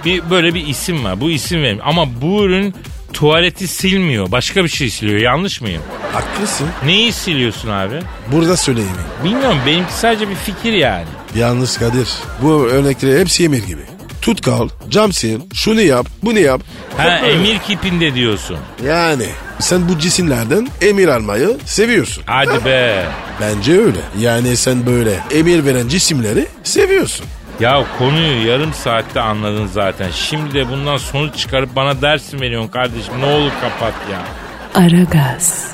[0.05, 1.21] bir böyle bir isim var.
[1.21, 1.79] Bu isim verim.
[1.85, 2.75] Ama bu ürün
[3.13, 4.33] tuvaleti silmiyor.
[4.33, 5.21] Başka bir şey siliyor.
[5.21, 5.83] Yanlış mıyım?
[6.13, 6.67] Haklısın.
[6.87, 8.01] Neyi siliyorsun abi?
[8.33, 8.91] Burada söyleyeyim.
[9.25, 9.59] Bilmiyorum.
[9.67, 11.05] Benimki sadece bir fikir yani.
[11.35, 12.09] Yalnız Kadir
[12.43, 13.83] bu örnekleri hepsi emir gibi.
[14.23, 16.61] Tut kal, cam sil, şunu yap, bunu yap.
[16.97, 18.57] Ha Hep emir kipinde diyorsun.
[18.87, 19.27] Yani
[19.59, 22.23] sen bu cisimlerden emir almayı seviyorsun.
[22.27, 23.05] Hadi be.
[23.41, 23.99] Bence öyle.
[24.19, 27.27] Yani sen böyle emir veren cisimleri seviyorsun.
[27.61, 30.11] Ya konuyu yarım saatte anladın zaten.
[30.11, 33.20] Şimdi de bundan sonuç çıkarıp bana ders mi veriyorsun kardeşim?
[33.20, 34.18] Ne olur kapat ya.
[34.83, 35.73] Aragaz.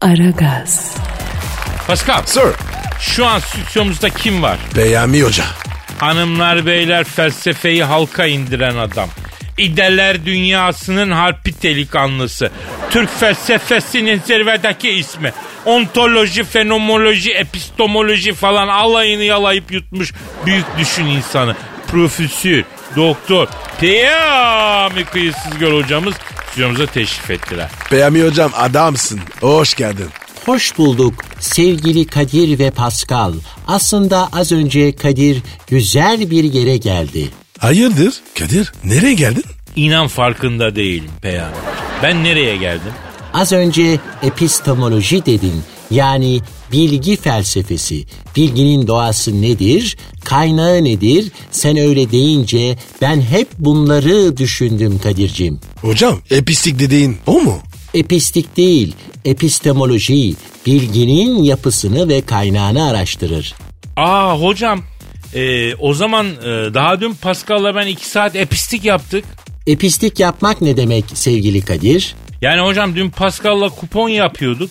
[0.00, 0.96] Aragaz.
[1.86, 2.42] Pascal Sir.
[3.00, 4.58] şu an stüdyomuzda kim var?
[4.76, 5.44] Beyami Hoca.
[5.98, 9.08] Hanımlar beyler felsefeyi halka indiren adam.
[9.58, 12.50] İdeler dünyasının harpi delikanlısı.
[12.90, 15.32] Türk felsefesinin zirvedeki ismi.
[15.64, 20.12] Ontoloji, fenomenoloji, epistemoloji falan alayını yalayıp yutmuş
[20.46, 21.56] büyük düşün insanı.
[21.86, 22.64] Profesör,
[22.96, 23.48] doktor,
[23.80, 26.14] Peyami Kıyısız Göl hocamız
[26.50, 27.70] stüdyomuza teşrif ettiler.
[27.92, 29.20] Beyami Hocam adamsın.
[29.40, 30.08] Hoş geldin.
[30.46, 33.32] Hoş bulduk sevgili Kadir ve Pascal.
[33.66, 37.41] Aslında az önce Kadir güzel bir yere geldi.
[37.62, 38.14] Hayırdır?
[38.38, 39.44] Kadir nereye geldin?
[39.76, 41.54] İnan farkında değilim Peyami.
[42.02, 42.92] Ben nereye geldim?
[43.32, 45.62] Az önce epistemoloji dedin.
[45.90, 46.40] Yani
[46.72, 48.04] bilgi felsefesi.
[48.36, 49.96] Bilginin doğası nedir?
[50.24, 51.32] Kaynağı nedir?
[51.50, 55.60] Sen öyle deyince ben hep bunları düşündüm Kadir'cim.
[55.80, 57.58] Hocam epistik dediğin o mu?
[57.94, 58.94] Epistik değil,
[59.24, 60.34] epistemoloji
[60.66, 63.54] bilginin yapısını ve kaynağını araştırır.
[63.96, 64.82] Aa hocam
[65.34, 69.24] e, o zaman e, daha dün Pascal'la ben iki saat epistik yaptık.
[69.66, 72.14] Epistik yapmak ne demek sevgili Kadir?
[72.40, 74.70] Yani hocam dün Pascal'la kupon yapıyorduk.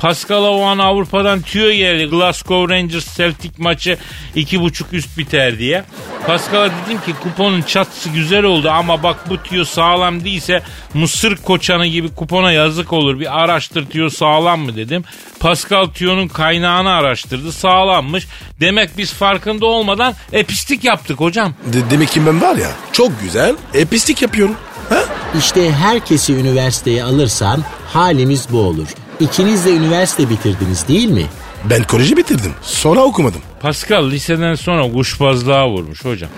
[0.00, 2.04] Pascal'a o an Avrupa'dan tüyo geldi.
[2.10, 3.98] Glasgow Rangers Celtic maçı
[4.34, 5.84] iki buçuk üst biter diye.
[6.26, 10.62] Pascal'a dedim ki kuponun çatısı güzel oldu ama bak bu tüyo sağlam değilse
[10.94, 13.20] mısır koçanı gibi kupona yazık olur.
[13.20, 15.04] Bir araştır tüyo sağlam mı dedim.
[15.40, 18.26] Pascal tüyonun kaynağını araştırdı sağlammış.
[18.60, 21.54] Demek biz farkında olmadan epistik yaptık hocam.
[21.72, 24.54] De- demek ki ben var ya çok güzel epistik yapıyorum.
[24.88, 25.04] Ha?
[25.38, 28.88] İşte herkesi üniversiteye alırsan halimiz bu olur.
[29.20, 31.26] İkiniz de üniversite bitirdiniz değil mi?
[31.70, 32.52] Ben koleji bitirdim.
[32.62, 33.40] Sonra okumadım.
[33.60, 36.30] Pascal liseden sonra kuşbazlığa vurmuş hocam.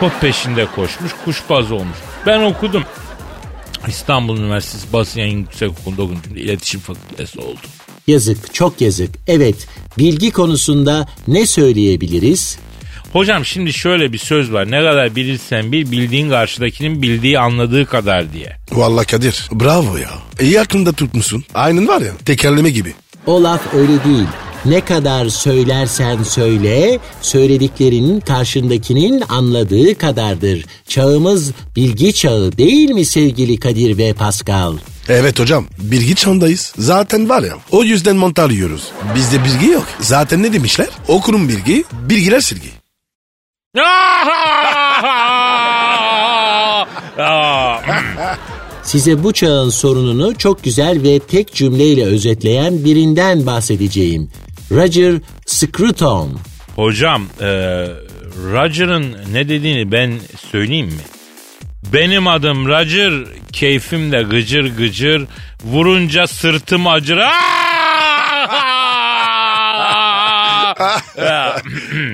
[0.00, 1.96] Top peşinde koşmuş, kuşbaz olmuş.
[2.26, 2.84] Ben okudum.
[3.88, 7.58] İstanbul Üniversitesi Basın Yayın Yüksek Okulu Dokunucu İletişim Fakültesi oldu.
[8.06, 9.10] Yazık, çok yazık.
[9.26, 12.58] Evet, bilgi konusunda ne söyleyebiliriz?
[13.12, 14.70] Hocam şimdi şöyle bir söz var.
[14.70, 18.56] Ne kadar bilirsen bil bildiğin karşıdakinin bildiği anladığı kadar diye.
[18.72, 20.10] Vallahi Kadir bravo ya.
[20.40, 21.44] İyi aklında tutmuşsun.
[21.54, 22.94] Aynen var ya tekerleme gibi.
[23.26, 24.26] O laf öyle değil.
[24.64, 30.64] Ne kadar söylersen söyle, söylediklerinin karşındakinin anladığı kadardır.
[30.88, 34.76] Çağımız bilgi çağı değil mi sevgili Kadir ve Pascal?
[35.08, 36.72] Evet hocam bilgi çağındayız.
[36.78, 38.82] Zaten var ya o yüzden mantar yiyoruz.
[39.14, 39.86] Bizde bilgi yok.
[40.00, 40.88] Zaten ne demişler?
[41.08, 42.79] Okurun bilgi, bilgiler silgi.
[48.82, 54.30] Size bu çağın sorununu çok güzel ve tek cümleyle özetleyen birinden bahsedeceğim.
[54.70, 55.14] Roger
[55.46, 56.38] Scruton.
[56.76, 57.46] Hocam e,
[58.52, 60.12] Roger'ın ne dediğini ben
[60.50, 61.02] söyleyeyim mi?
[61.92, 63.12] Benim adım Roger,
[63.52, 65.26] keyfim de gıcır gıcır,
[65.64, 67.18] vurunca sırtım acır.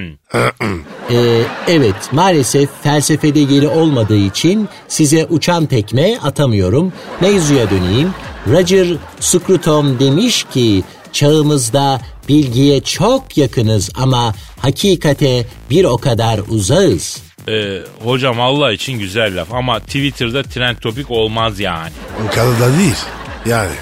[1.11, 6.93] Ee, evet maalesef felsefede yeri olmadığı için size uçan tekme atamıyorum.
[7.21, 8.11] Mevzuya döneyim.
[8.47, 8.87] Roger
[9.21, 17.23] Scruton demiş ki çağımızda bilgiye çok yakınız ama hakikate bir o kadar uzağız.
[17.49, 21.93] E, hocam Allah için güzel laf ama Twitter'da trend topik olmaz yani.
[22.27, 22.97] O kadar da değil.
[23.47, 23.73] Yani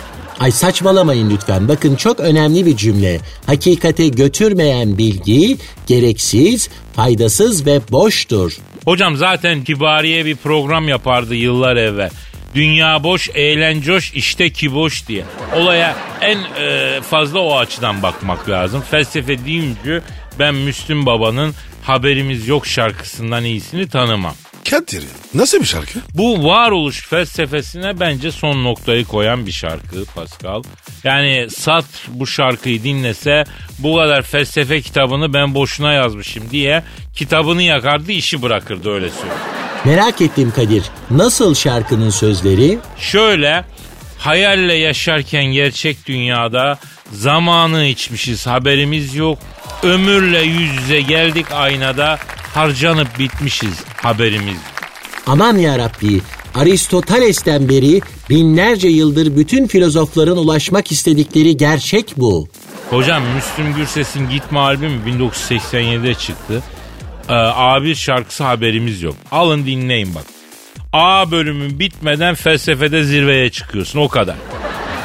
[0.40, 1.68] Ay saçmalamayın lütfen.
[1.68, 3.20] Bakın çok önemli bir cümle.
[3.46, 8.58] Hakikate götürmeyen bilgi gereksiz, faydasız ve boştur.
[8.84, 12.10] Hocam zaten Kibariye bir program yapardı yıllar evvel.
[12.54, 15.24] Dünya boş, eğlencoş, işte ki boş diye.
[15.56, 18.82] Olaya en e, fazla o açıdan bakmak lazım.
[18.90, 20.02] Felsefe deyince
[20.38, 24.34] ben Müslüm Baba'nın Haberimiz Yok şarkısından iyisini tanımam.
[24.70, 25.98] Kadir nasıl bir şarkı?
[26.14, 30.62] Bu varoluş felsefesine bence son noktayı koyan bir şarkı Pascal.
[31.04, 33.44] Yani Sat bu şarkıyı dinlese
[33.78, 36.82] bu kadar felsefe kitabını ben boşuna yazmışım diye
[37.14, 39.42] kitabını yakardı işi bırakırdı öyle söyleyeyim.
[39.84, 40.84] Merak ettim Kadir.
[41.10, 42.78] Nasıl şarkının sözleri?
[42.98, 43.64] Şöyle
[44.18, 46.78] hayalle yaşarken gerçek dünyada
[47.12, 49.38] zamanı içmişiz haberimiz yok.
[49.82, 52.18] Ömürle yüz yüze geldik aynada
[52.54, 54.56] harcanıp bitmişiz haberimiz.
[55.26, 56.20] Aman ya Rabbi,
[56.54, 62.48] Aristoteles'ten beri binlerce yıldır bütün filozofların ulaşmak istedikleri gerçek bu.
[62.90, 66.62] Hocam Müslüm Gürses'in Gitme albümü 1987'de çıktı.
[67.28, 69.14] Ee, A1 şarkısı haberimiz yok.
[69.30, 70.24] Alın dinleyin bak.
[70.92, 74.36] A bölümü bitmeden felsefede zirveye çıkıyorsun o kadar.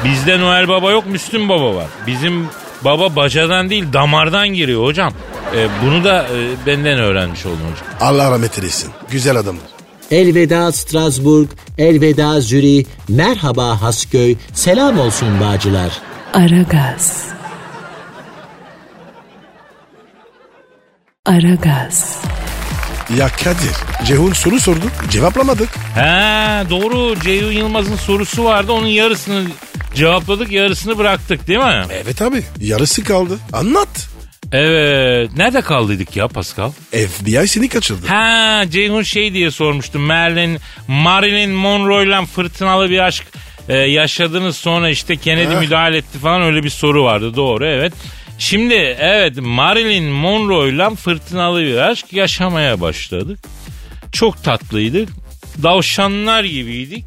[0.04, 1.86] Bizde Noel Baba yok Müslüm Baba var.
[2.06, 2.46] Bizim
[2.84, 5.12] baba bacadan değil damardan giriyor hocam.
[5.56, 7.86] Ee, bunu da e, benden öğrenmiş oldum hocam.
[8.00, 8.90] Allah rahmet eylesin.
[9.10, 9.64] Güzel adamdır.
[10.10, 11.48] Elveda Strasbourg,
[11.78, 15.92] elveda Züri, merhaba Hasköy, selam olsun bağcılar.
[16.34, 17.24] Aragaz.
[21.26, 22.18] Aragaz.
[23.18, 25.68] Ya Kadir Ceyhun soru sordu cevaplamadık.
[25.94, 26.00] He
[26.70, 28.72] doğru Ceyhun Yılmaz'ın sorusu vardı.
[28.72, 29.44] Onun yarısını
[29.94, 31.84] cevapladık yarısını bıraktık değil mi?
[31.90, 33.38] Evet abi yarısı kaldı.
[33.52, 34.08] Anlat.
[34.52, 35.30] Evet.
[35.36, 36.70] Nerede kaldıydık ya Pascal?
[36.90, 38.06] FBI seni kaçırdı.
[38.06, 40.02] Ha Ceyhun şey diye sormuştum.
[40.02, 40.58] Marilyn,
[40.88, 43.24] Marilyn Monroe'yla fırtınalı bir aşk
[43.68, 45.60] e, yaşadınız sonra işte Kennedy Ha.
[45.60, 47.92] müdahale etti falan öyle bir soru vardı doğru evet.
[48.38, 53.38] Şimdi evet Marilyn Monroe'yla fırtınalı bir aşk yaşamaya başladık.
[54.12, 55.08] Çok tatlıydık.
[55.62, 57.04] Davşanlar gibiydik.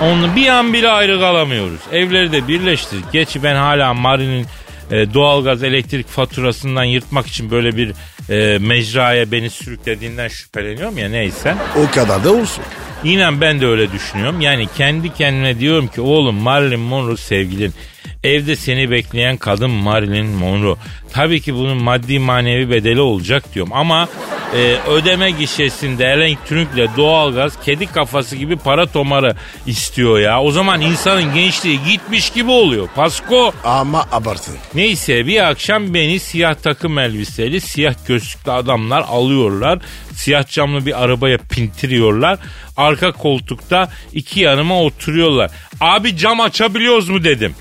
[0.00, 1.80] Onu bir an bile ayrı kalamıyoruz.
[1.92, 3.12] Evleri de birleştirdik.
[3.12, 4.46] Geçi ben hala Marilyn
[4.90, 7.92] e, doğalgaz elektrik faturasından yırtmak için böyle bir
[8.30, 11.54] e, mecraya beni sürüklediğinden şüpheleniyorum ya neyse.
[11.76, 12.64] O kadar da olsun.
[13.04, 14.40] İnan ben de öyle düşünüyorum.
[14.40, 17.74] Yani kendi kendime diyorum ki oğlum Marilyn Monroe sevgilin.
[18.24, 20.76] Evde seni bekleyen kadın Marilyn Monroe.
[21.12, 23.72] Tabii ki bunun maddi manevi bedeli olacak diyorum.
[23.72, 24.08] Ama
[24.56, 30.42] e, ödeme gişesinde elektrikle doğalgaz kedi kafası gibi para tomarı istiyor ya.
[30.42, 32.88] O zaman insanın gençliği gitmiş gibi oluyor.
[32.94, 33.52] Pasko.
[33.64, 34.54] Ama abartın.
[34.74, 39.78] Neyse bir akşam beni siyah takım elbiseli, siyah gözlüklü adamlar alıyorlar.
[40.14, 42.38] Siyah camlı bir arabaya pintiriyorlar.
[42.76, 45.50] Arka koltukta iki yanıma oturuyorlar.
[45.80, 47.54] Abi cam açabiliyoruz mu dedim.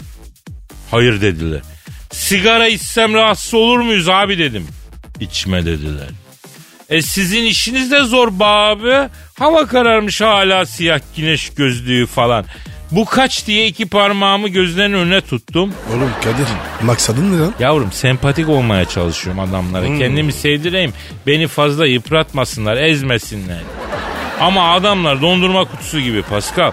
[0.92, 1.62] Hayır dediler.
[2.12, 4.68] Sigara içsem rahatsız olur muyuz abi dedim.
[5.20, 6.08] İçme dediler.
[6.90, 9.10] E sizin işiniz de zor be abi.
[9.40, 12.46] Hava kararmış hala siyah güneş gözlüğü falan.
[12.92, 15.74] Bu kaç diye iki parmağımı gözlerinin önüne tuttum.
[15.90, 16.48] Oğlum Kadir
[16.82, 17.54] maksadın ne lan?
[17.60, 19.86] Yavrum sempatik olmaya çalışıyorum adamlara.
[19.86, 20.94] Kendimi sevdireyim.
[21.28, 23.60] Beni fazla yıpratmasınlar, ezmesinler.
[24.40, 26.72] Ama adamlar dondurma kutusu gibi Pascal.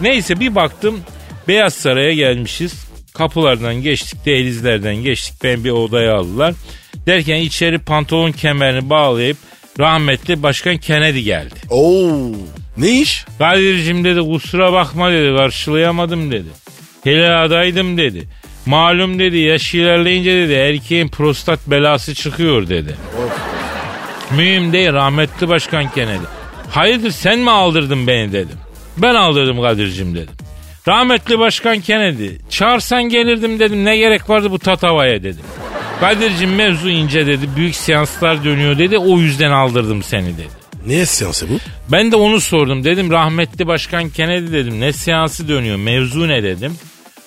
[0.00, 1.00] Neyse bir baktım
[1.48, 2.89] Beyaz Saray'a gelmişiz.
[3.20, 5.34] Kapılardan geçtik, dehlizlerden geçtik.
[5.44, 6.54] Ben bir odaya aldılar.
[7.06, 9.36] Derken içeri pantolon kemerini bağlayıp
[9.80, 11.54] rahmetli Başkan Kennedy geldi.
[11.70, 12.32] Oo.
[12.76, 13.24] Ne iş?
[13.38, 16.48] Kadir'cim dedi kusura bakma dedi karşılayamadım dedi.
[17.04, 18.28] Hele adaydım dedi.
[18.66, 22.94] Malum dedi yaş ilerleyince dedi erkeğin prostat belası çıkıyor dedi.
[24.36, 26.24] Mühim değil rahmetli başkan Kennedy.
[26.70, 28.58] Hayırdır sen mi aldırdın beni dedim.
[28.96, 30.34] Ben aldırdım Kadir'cim dedim.
[30.88, 35.44] Rahmetli başkan Kennedy çağırsan gelirdim dedim ne gerek vardı bu tatavaya dedim.
[36.00, 40.48] Kadir'cim mevzu ince dedi büyük seanslar dönüyor dedi o yüzden aldırdım seni dedi.
[40.86, 41.52] Ne seansı bu?
[41.92, 42.84] Ben de onu sordum.
[42.84, 44.80] Dedim rahmetli başkan Kennedy dedim.
[44.80, 45.76] Ne seansı dönüyor?
[45.76, 46.78] Mevzu ne dedim.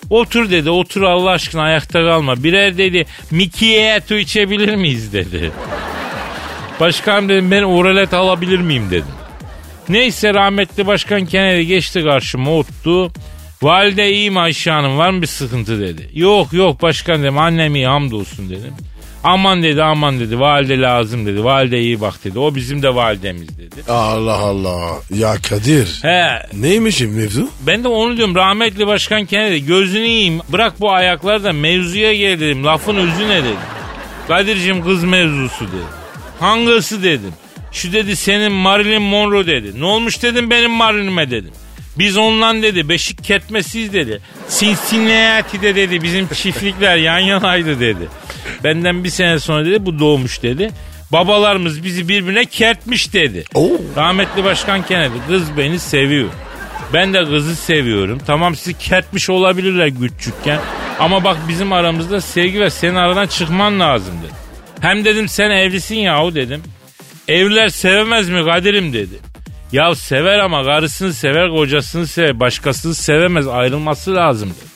[0.09, 0.69] Otur dedi.
[0.69, 2.43] Otur Allah aşkına ayakta kalma.
[2.43, 3.05] Birer dedi.
[3.31, 5.51] Mikiyeto içebilir miyiz dedi.
[6.79, 9.13] Başkan dedim ben oralet alabilir miyim dedim.
[9.89, 13.11] Neyse rahmetli başkan Kennedy geçti karşıma ottu.
[13.63, 16.09] Valide iyi mi Ayşe Hanım var mı bir sıkıntı dedi.
[16.13, 18.73] Yok yok başkan dedim annem iyi hamdolsun dedim.
[19.23, 21.43] Aman dedi aman dedi valide lazım dedi.
[21.43, 22.39] Valide iyi bak dedi.
[22.39, 23.91] O bizim de validemiz dedi.
[23.91, 24.79] Allah Allah.
[25.15, 25.99] Ya Kadir.
[26.01, 27.49] He Neymiş mevzu?
[27.67, 32.39] ben de onu diyorum rahmetli başkan Kennedy gözünü yiyeyim bırak bu ayakları da mevzuya gel
[32.39, 33.57] dedim lafın özü ne dedim.
[34.27, 35.83] Kadir'cim kız mevzusu dedi.
[36.39, 37.31] Hangisi dedim.
[37.71, 39.79] Şu dedi senin Marilyn Monroe dedi.
[39.81, 41.51] Ne olmuş dedim benim Marilyn'ime dedim.
[41.97, 44.21] Biz ondan dedi beşik ketmesiz dedi.
[44.59, 48.07] Cincinnati'de dedi bizim çiftlikler yan yanaydı dedi.
[48.63, 50.71] Benden bir sene sonra dedi bu doğmuş dedi.
[51.11, 53.43] Babalarımız bizi birbirine kertmiş dedi.
[53.55, 53.69] Oo.
[53.97, 56.29] Rahmetli Başkan Kennedy kız beni seviyor.
[56.93, 58.19] Ben de kızı seviyorum.
[58.27, 60.59] Tamam sizi kertmiş olabilirler küçükken.
[60.99, 64.33] Ama bak bizim aramızda sevgi ve senin aradan çıkman lazım dedi.
[64.81, 66.63] Hem dedim sen evlisin yahu dedim.
[67.27, 69.32] Evliler sevemez mi Kadir'im dedi.
[69.73, 74.73] Ya sever ama karısını sever, kocasını sever, başkasını sevemez, ayrılması lazım dedi.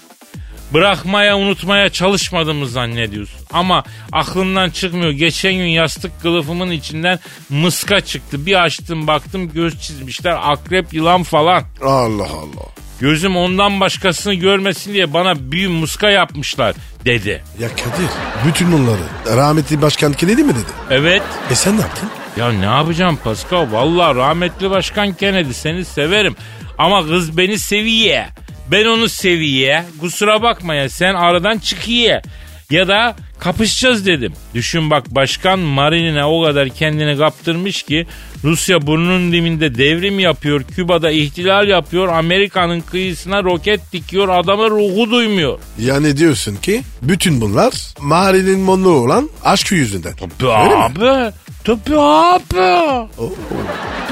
[0.73, 3.39] Bırakmaya, unutmaya çalışmadığımı zannediyorsun.
[3.53, 5.11] Ama aklımdan çıkmıyor.
[5.11, 8.45] Geçen gün yastık kılıfımın içinden mıska çıktı.
[8.45, 10.37] Bir açtım baktım göz çizmişler.
[10.51, 11.63] Akrep, yılan falan.
[11.81, 12.67] Allah Allah.
[12.99, 17.43] Gözüm ondan başkasını görmesin diye bana büyü muska yapmışlar dedi.
[17.59, 18.09] Ya Kadir.
[18.47, 20.71] Bütün bunları rahmetli başkan Kennedy mi dedi?
[20.89, 21.21] Evet.
[21.51, 22.09] E sen ne yaptın?
[22.37, 23.71] Ya ne yapacağım Pascal?
[23.71, 26.35] Vallahi rahmetli başkan Kennedy seni severim.
[26.77, 28.27] Ama kız beni seviye.
[28.71, 29.85] Ben onu seviye.
[30.01, 32.21] Kusura bakma ya sen aradan çıkıye.
[32.69, 34.33] Ya da kapışacağız dedim.
[34.53, 38.07] Düşün bak başkan Marinine o kadar kendini kaptırmış ki
[38.43, 40.63] Rusya burnunun dibinde devrim yapıyor.
[40.75, 42.07] Küba'da ihtilal yapıyor.
[42.07, 44.29] Amerika'nın kıyısına roket dikiyor.
[44.29, 45.59] Adamın ruhu duymuyor.
[45.79, 50.13] Yani diyorsun ki bütün bunlar Marilyn Monroe olan aşkı yüzünden.
[50.39, 51.33] Tabii abi.
[51.67, 53.07] Tabii abi.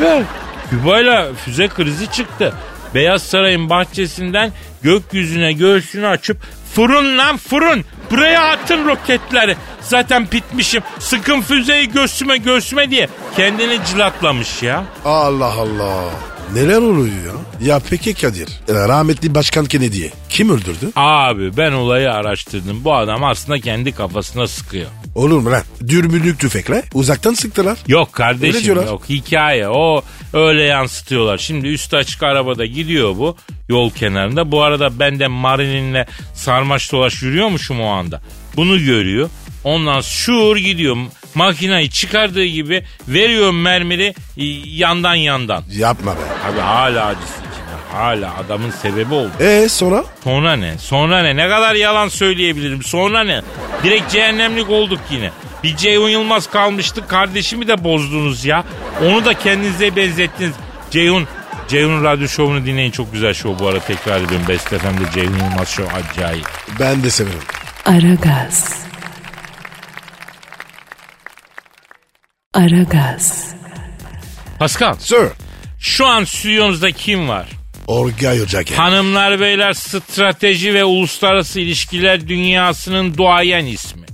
[0.01, 0.23] Be.
[0.69, 2.53] Küba'yla füze krizi çıktı.
[2.95, 6.37] Beyaz Saray'ın bahçesinden gökyüzüne göğsünü açıp
[6.73, 9.55] fırın lan fırın buraya atın roketleri.
[9.81, 14.83] Zaten bitmişim sıkın füzeyi göğsüme göğsüme diye kendini cilatlamış ya.
[15.05, 16.03] Allah Allah.
[16.53, 17.67] Neler oluyor ya?
[17.67, 18.47] Ya peki Kadir.
[18.69, 20.91] e, Rahmetli başkan Kennedy'yi kim öldürdü?
[20.95, 22.83] Abi ben olayı araştırdım.
[22.83, 24.87] Bu adam aslında kendi kafasına sıkıyor.
[25.15, 25.63] Olur mu lan?
[25.87, 27.77] Dürbünlük tüfekle uzaktan sıktılar.
[27.87, 28.85] Yok Öyle kardeşim diyorlar.
[28.85, 30.03] yok hikaye o
[30.33, 31.37] öyle yansıtıyorlar.
[31.37, 33.37] Şimdi üstü açık arabada gidiyor bu
[33.69, 34.51] yol kenarında.
[34.51, 38.21] Bu arada ben de Marilyn'le sarmaş dolaş yürüyormuşum o anda.
[38.55, 39.29] Bunu görüyor.
[39.65, 40.97] Ondan şuur gidiyor.
[41.35, 45.63] Makinayı çıkardığı gibi veriyor mermiri e, yandan yandan.
[45.71, 46.19] Yapma be.
[46.51, 47.97] Abi hala acısı içinde.
[47.97, 49.31] Hala adamın sebebi oldu.
[49.39, 50.03] E sonra?
[50.23, 50.77] Sonra ne?
[50.77, 51.35] Sonra ne?
[51.35, 52.83] Ne kadar yalan söyleyebilirim?
[52.83, 53.41] Sonra ne?
[53.83, 55.31] Direkt cehennemlik olduk yine.
[55.63, 57.07] Bir Ceyhun Yılmaz kalmıştı.
[57.07, 58.63] Kardeşimi de bozdunuz ya.
[59.05, 60.53] Onu da kendinize benzettiniz.
[60.91, 61.27] Ceyhun
[61.67, 62.91] Ceyhun'un radyo şovunu dinleyin.
[62.91, 64.45] Çok güzel şov bu arada tekrar ediyorum.
[64.49, 66.47] Best FM'de Ceyhun Yılmaz şov acayip.
[66.79, 67.39] Ben de severim.
[67.85, 68.84] Aragaz.
[72.55, 73.47] Aragaz.
[74.59, 75.27] Pascal Sir.
[75.79, 77.47] şu an stüdyomuzda kim var?
[77.87, 78.77] Orgay Hoca gel.
[78.77, 84.05] Hanımlar beyler strateji ve uluslararası ilişkiler dünyasının duayen ismi.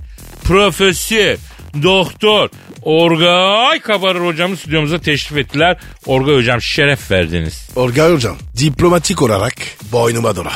[0.44, 1.36] Profesör,
[1.82, 2.48] doktor,
[2.82, 5.76] Orgay Kabarır hocamı stüdyomuza teşrif ettiler.
[6.06, 7.68] Orgay hocam şeref verdiniz.
[7.76, 9.54] Orgay Hocam diplomatik olarak
[9.92, 10.52] boynuma dola.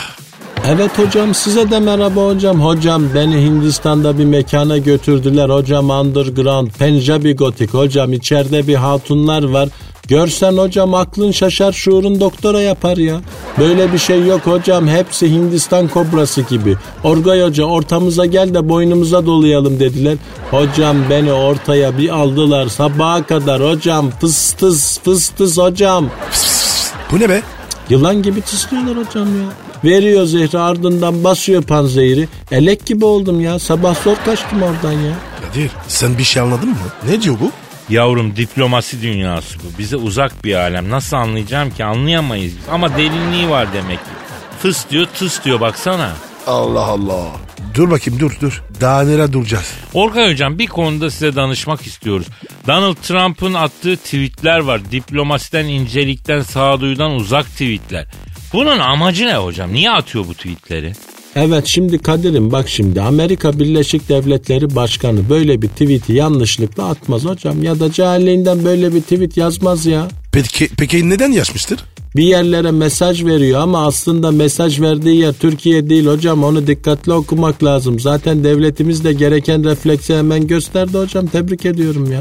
[0.68, 2.60] Evet hocam size de merhaba hocam.
[2.60, 5.48] Hocam beni Hindistan'da bir mekana götürdüler.
[5.48, 7.74] Hocam underground, Punjabi gotik.
[7.74, 9.68] Hocam içeride bir hatunlar var.
[10.08, 13.20] Görsen hocam aklın şaşar şuurun doktora yapar ya.
[13.58, 14.88] Böyle bir şey yok hocam.
[14.88, 16.76] Hepsi Hindistan kobrası gibi.
[17.04, 20.16] Orgay hoca ortamıza gel de boynumuza dolayalım dediler.
[20.50, 24.10] Hocam beni ortaya bir aldılar sabaha kadar hocam.
[24.20, 26.10] Fıstıs fıstıs hocam.
[27.12, 27.42] Bu ne be?
[27.88, 29.48] Yılan gibi tıslıyorlar hocam ya.
[29.84, 32.28] Veriyor zehri ardından basıyor panzehiri.
[32.50, 33.58] Elek gibi oldum ya.
[33.58, 35.12] Sabah zor kaçtım oradan ya.
[35.42, 36.76] Kadir sen bir şey anladın mı?
[37.08, 37.50] Ne diyor bu?
[37.88, 39.78] Yavrum diplomasi dünyası bu.
[39.78, 40.90] Bize uzak bir alem.
[40.90, 41.84] Nasıl anlayacağım ki?
[41.84, 42.68] Anlayamayız biz.
[42.72, 44.10] Ama derinliği var demek ki.
[44.62, 46.12] Fıs diyor tıs diyor baksana.
[46.46, 47.26] Allah Allah.
[47.76, 48.62] Dur bakayım dur dur.
[48.80, 49.72] Daha nereye duracağız?
[49.94, 52.26] Orkay Hocam bir konuda size danışmak istiyoruz.
[52.66, 54.90] Donald Trump'ın attığı tweetler var.
[54.90, 58.06] Diplomasiden, incelikten, sağduyudan uzak tweetler.
[58.52, 59.72] Bunun amacı ne hocam?
[59.72, 60.92] Niye atıyor bu tweetleri?
[61.36, 67.62] Evet şimdi Kadir'im bak şimdi Amerika Birleşik Devletleri Başkanı böyle bir tweet'i yanlışlıkla atmaz hocam.
[67.62, 70.08] Ya da cahilliğinden böyle bir tweet yazmaz ya.
[70.32, 71.80] Peki, peki neden yazmıştır?
[72.16, 77.64] Bir yerlere mesaj veriyor ama aslında mesaj verdiği yer Türkiye değil hocam onu dikkatli okumak
[77.64, 78.00] lazım.
[78.00, 82.20] Zaten devletimiz de gereken refleksi hemen gösterdi hocam tebrik ediyorum ya.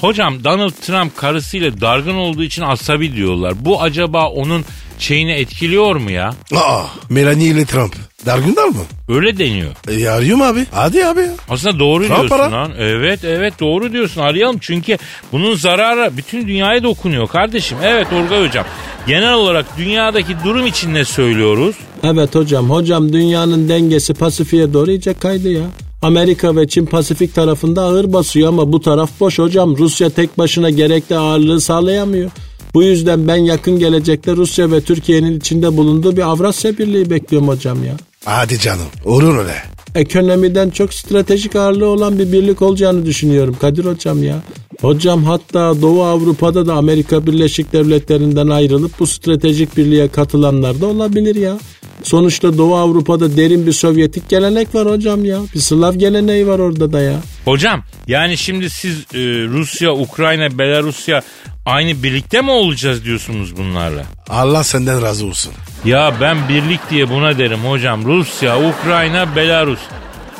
[0.00, 3.54] Hocam Donald Trump karısıyla dargın olduğu için asabi diyorlar.
[3.64, 4.64] Bu acaba onun
[4.98, 6.34] şeyini etkiliyor mu ya?
[6.56, 7.96] Aa, Melanie ile Trump.
[8.26, 8.74] Dargınlar mı?
[9.08, 9.70] Öyle deniyor.
[9.88, 10.66] E, arıyor mu abi?
[10.70, 11.34] Hadi abi ya.
[11.48, 12.52] Aslında doğru Trump diyorsun ara.
[12.52, 12.72] lan.
[12.78, 14.56] Evet evet doğru diyorsun arayalım.
[14.60, 14.98] Çünkü
[15.32, 17.78] bunun zararı bütün dünyaya dokunuyor kardeşim.
[17.84, 18.64] Evet Orgay Hocam.
[19.06, 21.76] Genel olarak dünyadaki durum için ne söylüyoruz?
[22.02, 25.62] Evet hocam hocam dünyanın dengesi Pasifik'e doğru iyice kaydı ya.
[26.02, 29.76] Amerika ve Çin Pasifik tarafında ağır basıyor ama bu taraf boş hocam.
[29.78, 32.30] Rusya tek başına gerekli ağırlığı sağlayamıyor.
[32.74, 37.84] Bu yüzden ben yakın gelecekte Rusya ve Türkiye'nin içinde bulunduğu bir Avrasya Birliği bekliyorum hocam
[37.84, 37.92] ya.
[38.24, 38.86] Hadi canım.
[39.04, 39.54] Olur öyle.
[39.94, 44.36] Ekonomiden çok stratejik ağırlığı olan bir birlik olacağını düşünüyorum Kadir hocam ya.
[44.80, 51.36] Hocam hatta Doğu Avrupa'da da Amerika Birleşik Devletleri'nden ayrılıp bu stratejik birliğe katılanlar da olabilir
[51.36, 51.58] ya.
[52.02, 55.40] Sonuçta Doğu Avrupa'da derin bir Sovyetik gelenek var hocam ya.
[55.54, 57.20] Bir Slav geleneği var orada da ya.
[57.44, 61.22] Hocam yani şimdi siz e, Rusya, Ukrayna, Belarusya
[61.68, 64.02] aynı birlikte mi olacağız diyorsunuz bunlarla?
[64.28, 65.52] Allah senden razı olsun.
[65.84, 68.04] Ya ben birlik diye buna derim hocam.
[68.04, 69.80] Rusya, Ukrayna, Belarus.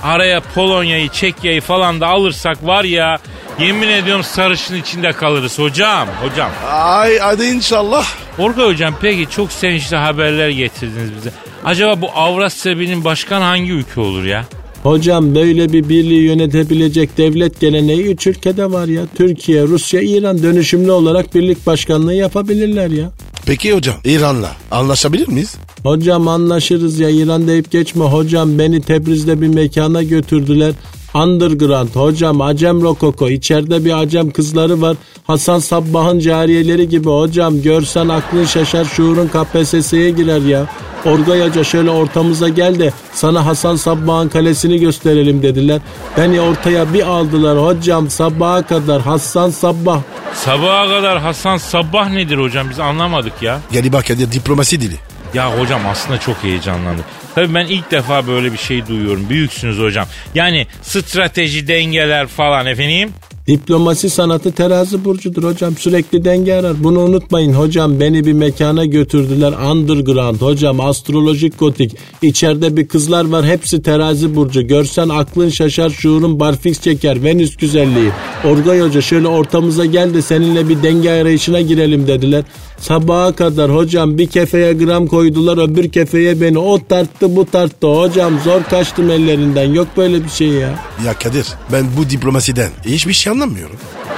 [0.03, 3.19] Araya Polonya'yı, Çekya'yı falan da alırsak var ya
[3.59, 6.09] yemin ediyorum sarışın içinde kalırız hocam.
[6.23, 6.51] Hocam.
[6.73, 8.07] Ay hadi inşallah.
[8.39, 11.31] Orga hocam peki çok sevinçli haberler getirdiniz bize.
[11.65, 14.45] Acaba bu Avrasya Birliği'nin başkan hangi ülke olur ya?
[14.83, 19.03] Hocam böyle bir birliği yönetebilecek devlet geleneği üç ülkede var ya.
[19.17, 23.13] Türkiye, Rusya, İran dönüşümlü olarak birlik başkanlığı yapabilirler ya.
[23.47, 25.57] Peki hocam İran'la anlaşabilir miyiz?
[25.83, 30.73] Hocam anlaşırız ya İran deyip geçme hocam beni Tebriz'de bir mekana götürdüler.
[31.15, 34.97] Underground hocam Acem Rokoko içeride bir Acem kızları var.
[35.27, 40.67] Hasan Sabbah'ın cariyeleri gibi hocam görsen aklın şaşar şuurun KPSS'ye girer ya.
[41.05, 45.81] Orgay Hoca şöyle ortamıza gel de sana Hasan Sabbah'ın kalesini gösterelim dediler.
[46.17, 50.01] Beni ortaya bir aldılar hocam sabaha kadar Hasan Sabbah.
[50.35, 53.61] Sabaha kadar Hasan Sabah nedir hocam biz anlamadık ya.
[53.73, 55.08] Gel bak hadi diplomasi dili.
[55.35, 57.05] Ya hocam aslında çok heyecanlandım.
[57.35, 59.29] Tabii ben ilk defa böyle bir şey duyuyorum.
[59.29, 60.07] Büyüksünüz hocam.
[60.35, 63.11] Yani strateji, dengeler falan efendim.
[63.47, 65.77] Diplomasi sanatı terazi burcudur hocam.
[65.77, 66.85] Sürekli denge arar.
[66.85, 68.01] Bunu unutmayın hocam.
[68.01, 69.53] Beni bir mekana götürdüler.
[69.53, 70.81] Underground hocam.
[70.81, 71.97] Astrolojik gotik.
[72.23, 73.47] İçeride bir kızlar var.
[73.47, 74.67] Hepsi terazi burcu.
[74.67, 77.25] Görsen aklın şaşar şuurun barfix çeker.
[77.25, 78.11] Venüs güzelliği.
[78.45, 82.45] Orgay hoca şöyle ortamıza gel de seninle bir denge arayışına girelim dediler.
[82.79, 86.59] Sabaha kadar hocam bir kefeye gram koydular öbür kefeye beni.
[86.59, 87.87] O tarttı bu tarttı.
[87.87, 89.73] Hocam zor kaçtım ellerinden.
[89.73, 90.75] Yok böyle bir şey ya.
[91.07, 93.77] Ya Kadir ben bu diplomasiden hiçbir şey anlamıyorum.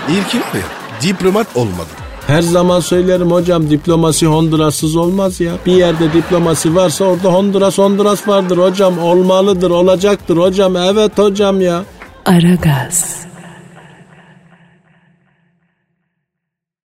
[0.09, 0.63] İlkin var ya
[1.03, 1.87] diplomat olmadım.
[2.27, 5.53] Her zaman söylerim hocam diplomasi Honduras'sız olmaz ya.
[5.67, 8.99] Bir yerde diplomasi varsa orada Honduras Honduras vardır hocam.
[8.99, 10.77] Olmalıdır olacaktır hocam.
[10.77, 11.85] Evet hocam ya.
[12.27, 13.17] Aragaz.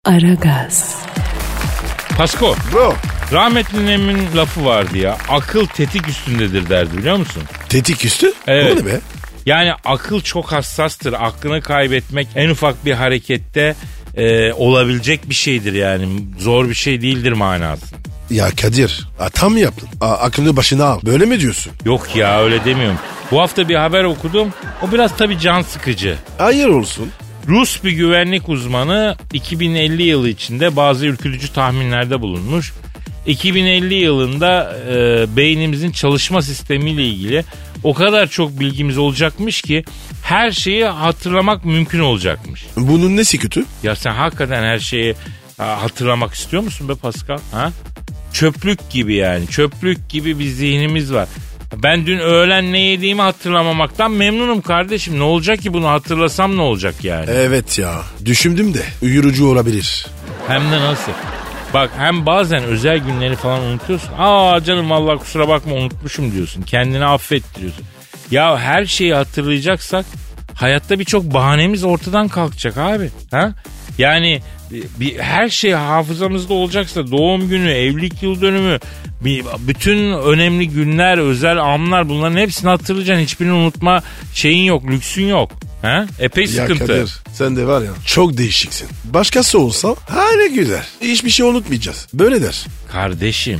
[0.05, 0.95] Aragaz.
[2.17, 2.93] Pasko, Bro
[3.31, 5.17] rahmetli Nem'in lafı vardı ya.
[5.29, 7.43] Akıl tetik üstündedir derdi biliyor musun?
[7.69, 8.33] tetik üstü?
[8.47, 8.73] Evet.
[8.77, 8.99] O ne be?
[9.45, 11.13] Yani akıl çok hassastır.
[11.13, 13.75] Aklını kaybetmek en ufak bir harekette
[14.17, 16.25] e, olabilecek bir şeydir yani.
[16.39, 17.95] Zor bir şey değildir manası.
[18.29, 19.89] Ya Kadir hata mı yaptın?
[20.01, 20.99] A- aklını başına al.
[21.05, 21.71] Böyle mi diyorsun?
[21.85, 22.97] Yok ya öyle demiyorum.
[23.31, 24.53] Bu hafta bir haber okudum.
[24.81, 26.17] O biraz tabii can sıkıcı.
[26.37, 27.09] Hayır olsun.
[27.47, 32.73] Rus bir güvenlik uzmanı 2050 yılı içinde bazı ürkütücü tahminlerde bulunmuş.
[33.25, 37.43] 2050 yılında e, beynimizin çalışma sistemiyle ilgili
[37.83, 39.83] o kadar çok bilgimiz olacakmış ki
[40.23, 42.65] her şeyi hatırlamak mümkün olacakmış.
[42.77, 43.65] Bunun nesi kötü?
[43.83, 45.15] Ya sen hakikaten her şeyi
[45.57, 47.39] ha, hatırlamak istiyor musun be Pascal?
[47.51, 47.71] Ha?
[48.33, 49.47] Çöplük gibi yani.
[49.47, 51.27] Çöplük gibi bir zihnimiz var.
[51.75, 55.19] Ben dün öğlen ne yediğimi hatırlamamaktan memnunum kardeşim.
[55.19, 57.25] Ne olacak ki bunu hatırlasam ne olacak yani?
[57.29, 60.05] Evet ya düşündüm de uyurucu olabilir.
[60.47, 61.11] Hem de nasıl?
[61.73, 64.09] Bak hem bazen özel günleri falan unutuyorsun.
[64.17, 66.61] Aa canım vallahi kusura bakma unutmuşum diyorsun.
[66.61, 67.85] Kendini affettiriyorsun.
[68.31, 70.05] Ya her şeyi hatırlayacaksak
[70.53, 73.09] hayatta birçok bahanemiz ortadan kalkacak abi.
[73.31, 73.53] Ha?
[73.97, 74.41] Yani
[74.99, 78.79] bir, her şey hafızamızda olacaksa doğum günü, evlilik yıl dönümü,
[79.25, 83.23] bir, bütün önemli günler, özel anlar bunların hepsini hatırlayacaksın.
[83.23, 84.03] Hiçbirini unutma
[84.33, 85.51] şeyin yok, lüksün yok.
[85.81, 86.05] Ha?
[86.19, 86.87] Epey Ya sıkıntı.
[86.87, 88.87] Kadir sen de var ya çok değişiksin.
[89.03, 90.83] Başkası olsa ha ne güzel.
[91.01, 92.07] Hiçbir şey unutmayacağız.
[92.13, 92.65] Böyle der.
[92.91, 93.59] Kardeşim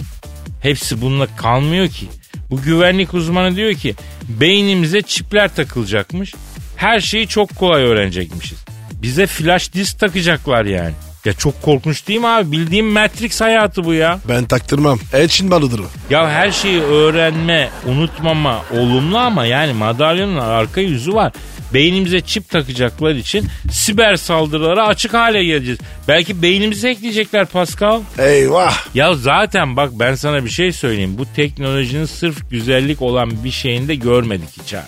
[0.62, 2.08] hepsi bununla kalmıyor ki.
[2.50, 3.96] Bu güvenlik uzmanı diyor ki
[4.30, 6.34] beynimize çipler takılacakmış.
[6.76, 8.58] Her şeyi çok kolay öğrenecekmişiz.
[9.02, 10.94] Bize flash disk takacaklar yani.
[11.26, 12.52] Ya çok korkunç değil mi abi?
[12.52, 14.20] Bildiğim Matrix hayatı bu ya.
[14.30, 15.00] Ben taktırmam.
[15.14, 15.86] Elçin balıdır o.
[16.10, 21.34] Ya her şeyi öğrenme, unutmama olumlu ama yani madalyonun arka yüzü var.
[21.74, 25.80] Beynimize çip takacaklar için siber saldırılara açık hale geleceğiz.
[26.08, 28.02] Belki beynimize ekleyecekler Pascal.
[28.18, 28.96] Eyvah.
[28.96, 31.16] Ya zaten bak ben sana bir şey söyleyeyim.
[31.18, 34.88] Bu teknolojinin sırf güzellik olan bir şeyini de görmedik hiç ha.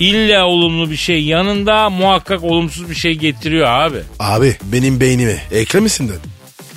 [0.00, 3.98] İlla olumlu bir şey yanında muhakkak olumsuz bir şey getiriyor abi.
[4.18, 6.12] Abi benim beynime eklemesin de.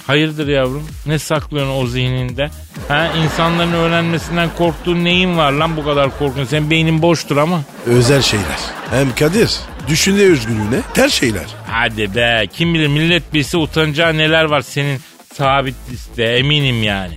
[0.07, 0.87] Hayırdır yavrum?
[1.05, 2.49] Ne saklıyorsun o zihninde?
[2.87, 6.43] Ha insanların öğrenmesinden korktuğun neyin var lan bu kadar korkun?
[6.45, 7.61] Senin beynin boştur ama.
[7.85, 8.59] Özel şeyler.
[8.89, 9.51] Hem Kadir
[9.87, 11.45] düşünce özgürlüğüne ters şeyler.
[11.67, 14.99] Hadi be kim bilir millet bilse utanacağı neler var senin
[15.33, 17.13] sabit liste eminim yani.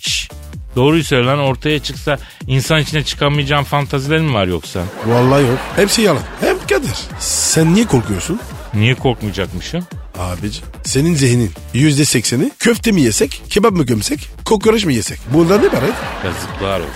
[0.00, 0.28] Şş,
[0.76, 4.80] doğruyu söyle lan ortaya çıksa insan içine çıkamayacağın fantazilerin mi var yoksa?
[5.06, 5.58] Vallahi yok.
[5.76, 6.22] Hepsi yalan.
[6.40, 8.40] Hem Kadir sen niye korkuyorsun?
[8.74, 9.86] Niye korkmayacakmışım?
[10.18, 15.18] Abici senin zihnin yüzde sekseni köfte mi yesek, kebap mı gömsek, kokoreç mi yesek?
[15.34, 15.82] Bunlar ne var?
[16.24, 16.92] Yazıklar olsun.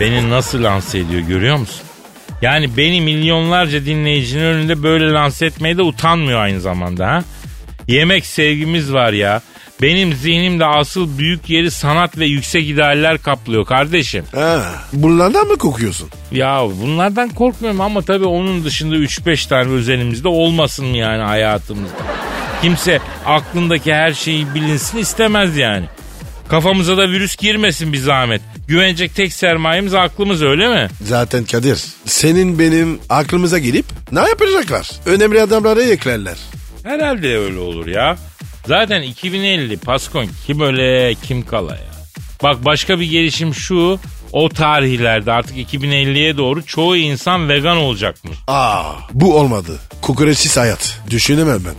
[0.00, 1.80] Beni nasıl lanse ediyor görüyor musun?
[2.42, 7.24] Yani beni milyonlarca dinleyicinin önünde böyle lanse etmeye de utanmıyor aynı zamanda ha.
[7.88, 9.42] Yemek sevgimiz var ya.
[9.82, 14.24] Benim zihnimde asıl büyük yeri sanat ve yüksek idealler kaplıyor kardeşim.
[14.34, 14.62] Ha,
[14.92, 16.08] bunlardan mı kokuyorsun?
[16.32, 21.96] Ya bunlardan korkmuyorum ama tabii onun dışında 3-5 tane özelimizde olmasın yani hayatımızda?
[22.62, 25.86] Kimse aklındaki her şeyi bilinsin istemez yani.
[26.48, 28.40] Kafamıza da virüs girmesin bir zahmet.
[28.68, 30.88] Güvenecek tek sermayemiz aklımız öyle mi?
[31.02, 34.90] Zaten Kadir senin benim aklımıza gelip ne yapacaklar?
[35.06, 36.36] Önemli adamları eklerler.
[36.84, 38.16] Herhalde öyle olur ya.
[38.66, 41.96] Zaten 2050 Paskon kim öyle kim kala ya.
[42.42, 43.98] Bak başka bir gelişim şu.
[44.32, 48.38] O tarihlerde artık 2050'ye doğru çoğu insan vegan olacakmış.
[48.46, 49.78] Aa bu olmadı.
[50.02, 51.00] Kokoreçsiz hayat.
[51.10, 51.74] Düşünemem ben.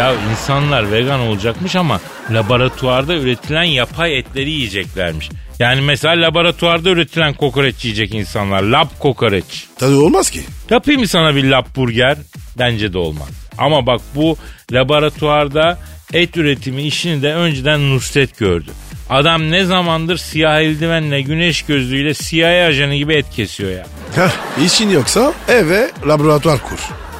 [0.00, 5.30] Ya insanlar vegan olacakmış ama laboratuvarda üretilen yapay etleri yiyeceklermiş.
[5.58, 8.62] Yani mesela laboratuvarda üretilen kokoreç yiyecek insanlar.
[8.62, 9.66] Lab kokoreç.
[9.78, 10.40] Tadı olmaz ki.
[10.70, 12.16] Yapayım mı sana bir lab burger?
[12.58, 13.28] Bence de olmaz.
[13.58, 14.36] Ama bak bu
[14.72, 15.78] laboratuvarda
[16.12, 18.70] et üretimi işini de önceden Nusret gördü.
[19.10, 23.86] Adam ne zamandır siyah eldivenle güneş gözlüğüyle CIA ajanı gibi et kesiyor ya.
[24.14, 26.78] Heh, işin yoksa eve laboratuvar kur.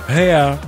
[0.09, 0.59] He ya.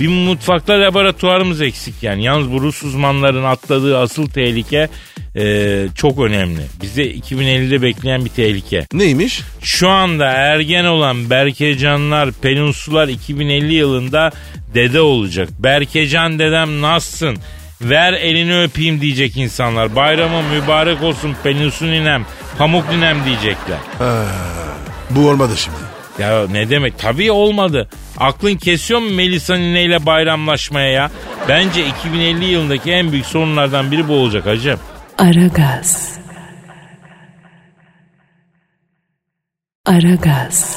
[0.00, 2.24] Bir mutfakta laboratuvarımız eksik yani.
[2.24, 4.88] Yalnız bu Rus uzmanların atladığı asıl tehlike
[5.36, 6.60] e, çok önemli.
[6.82, 8.86] Bize 2050'de bekleyen bir tehlike.
[8.92, 9.40] Neymiş?
[9.60, 14.30] Şu anda ergen olan Berkecanlar, Peninsular 2050 yılında
[14.74, 15.48] dede olacak.
[15.58, 17.36] Berkecan dedem nasılsın?
[17.82, 19.96] Ver elini öpeyim diyecek insanlar.
[19.96, 22.26] Bayramı mübarek olsun Peninsu ninem,
[22.58, 23.78] Pamuk ninem diyecekler.
[23.98, 24.24] Ha,
[25.10, 25.76] bu olmadı şimdi.
[26.18, 26.98] Ya ne demek?
[26.98, 27.88] Tabii olmadı.
[28.18, 31.10] Aklın kesiyor mu Melisa nineyle bayramlaşmaya ya?
[31.48, 34.80] Bence 2050 yılındaki en büyük sorunlardan biri bu olacak hacım.
[35.18, 36.18] Aragaz.
[39.86, 40.76] Aragaz.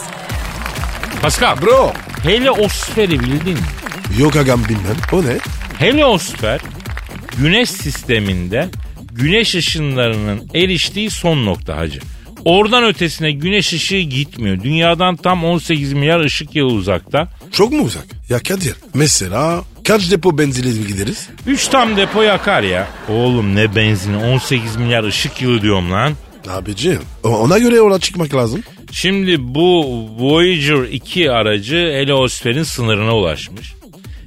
[1.21, 1.93] Pascal, Bro.
[2.23, 3.59] heliosferi bildin mi?
[4.19, 4.95] Yok agam bilmem.
[5.11, 5.37] O ne?
[5.79, 6.59] Heliosfer
[7.39, 8.69] güneş sisteminde
[9.11, 11.99] güneş ışınlarının eriştiği son nokta hacı.
[12.45, 14.63] Oradan ötesine güneş ışığı gitmiyor.
[14.63, 17.27] Dünyadan tam 18 milyar ışık yılı uzakta.
[17.51, 18.05] Çok mu uzak?
[18.29, 21.29] Ya Kadir mesela kaç depo benzinle gideriz?
[21.47, 22.87] 3 tam depo yakar ya.
[23.09, 26.13] Oğlum ne benzini 18 milyar ışık yılı diyorum lan.
[26.49, 28.63] Abicim o- ona göre yola çıkmak lazım.
[28.91, 29.85] Şimdi bu
[30.19, 33.73] Voyager 2 aracı heliosferin sınırına ulaşmış.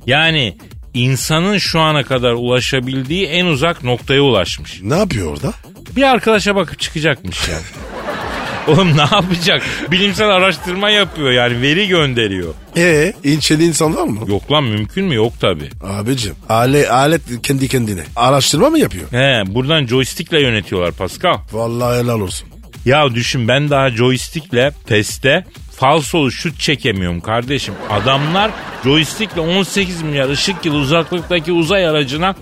[0.06, 0.56] Yani
[0.98, 4.80] insanın şu ana kadar ulaşabildiği en uzak noktaya ulaşmış.
[4.82, 5.52] Ne yapıyor orada?
[5.96, 7.58] Bir arkadaşa bakıp çıkacakmış ya.
[8.68, 9.62] Oğlum ne yapacak?
[9.90, 12.54] Bilimsel araştırma yapıyor yani veri gönderiyor.
[12.76, 14.20] Ee, ilçeli insan var mı?
[14.28, 15.14] Yok lan mümkün mü?
[15.14, 15.70] Yok tabi.
[15.82, 18.02] Abicim alet, alet kendi kendine.
[18.16, 19.12] Araştırma mı yapıyor?
[19.12, 21.36] He buradan joystickle yönetiyorlar Pascal.
[21.52, 22.48] Vallahi helal olsun.
[22.84, 25.44] Ya düşün ben daha joystickle PES'te
[25.78, 27.74] falsolu şut çekemiyorum kardeşim.
[27.90, 28.50] Adamlar
[28.84, 32.34] joystickle 18 milyar ışık yılı uzaklıktaki uzay aracına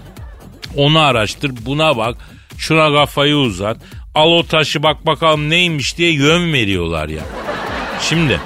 [0.77, 2.17] Onu araştır buna bak.
[2.59, 3.77] Şuna kafayı uzat.
[4.15, 7.23] Al o taşı bak bakalım neymiş diye yön veriyorlar ya.
[8.01, 8.41] Şimdi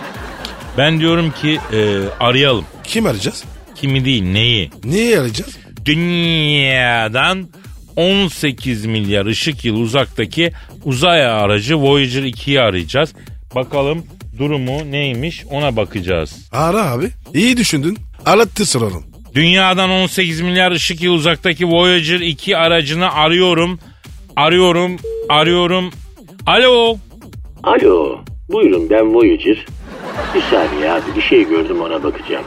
[0.78, 2.64] ben diyorum ki e, arayalım.
[2.84, 3.45] Kim arayacağız?
[3.74, 4.70] Kimi değil neyi?
[4.84, 5.59] Niye arayacağız?
[5.84, 7.49] Dünyadan
[7.97, 10.53] 18 milyar ışık yılı uzaktaki
[10.84, 13.14] uzay aracı Voyager 2'yi arayacağız.
[13.55, 14.05] Bakalım
[14.41, 16.49] durumu neymiş ona bakacağız.
[16.53, 17.11] Ara abi.
[17.34, 17.99] İyi düşündün.
[18.26, 19.05] Arattı soralım.
[19.34, 23.78] Dünyadan 18 milyar ışık yılı uzaktaki Voyager 2 aracını arıyorum.
[24.36, 24.97] Arıyorum,
[25.28, 25.91] arıyorum.
[26.47, 26.97] Alo.
[27.62, 28.18] Alo,
[28.49, 29.66] buyurun ben Voyager.
[30.34, 32.45] Bir saniye abi bir şey gördüm ona bakacağım.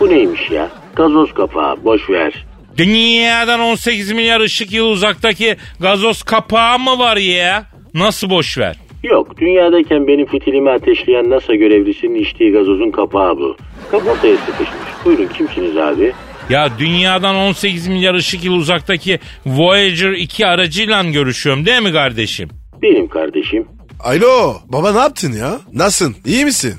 [0.00, 0.70] Bu neymiş ya?
[0.96, 2.46] Gazoz kapağı boş ver.
[2.76, 7.66] Dünyadan 18 milyar ışık yılı uzaktaki gazoz kapağı mı var ya?
[7.94, 8.76] Nasıl boş ver?
[9.04, 13.56] Yok dünyadayken benim fitilimi ateşleyen NASA görevlisinin içtiği gazozun kapağı bu.
[13.90, 14.78] Kaportaya sıkışmış.
[15.04, 16.12] Buyurun kimsiniz abi?
[16.50, 22.48] Ya dünyadan 18 milyar ışık yılı uzaktaki Voyager 2 aracıyla görüşüyorum değil mi kardeşim?
[22.82, 23.66] Benim kardeşim.
[24.00, 25.58] Alo baba ne yaptın ya?
[25.72, 26.16] Nasılsın?
[26.26, 26.74] İyi misin?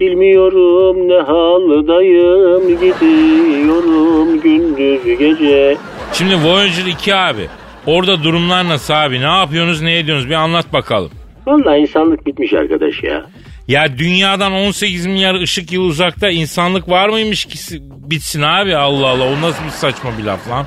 [0.00, 5.76] Bilmiyorum ne haldayım gidiyorum gündüz gece.
[6.12, 7.46] Şimdi Voyager 2 abi.
[7.86, 9.20] Orada durumlar nasıl abi?
[9.20, 11.10] Ne yapıyorsunuz ne ediyorsunuz bir anlat bakalım.
[11.46, 13.26] Vallahi insanlık bitmiş arkadaş ya.
[13.68, 19.06] Ya dünyadan 18 milyar ışık yılı uzakta insanlık var mıymış ki si- bitsin abi Allah
[19.08, 20.66] Allah o nasıl bir saçma bir laf lan?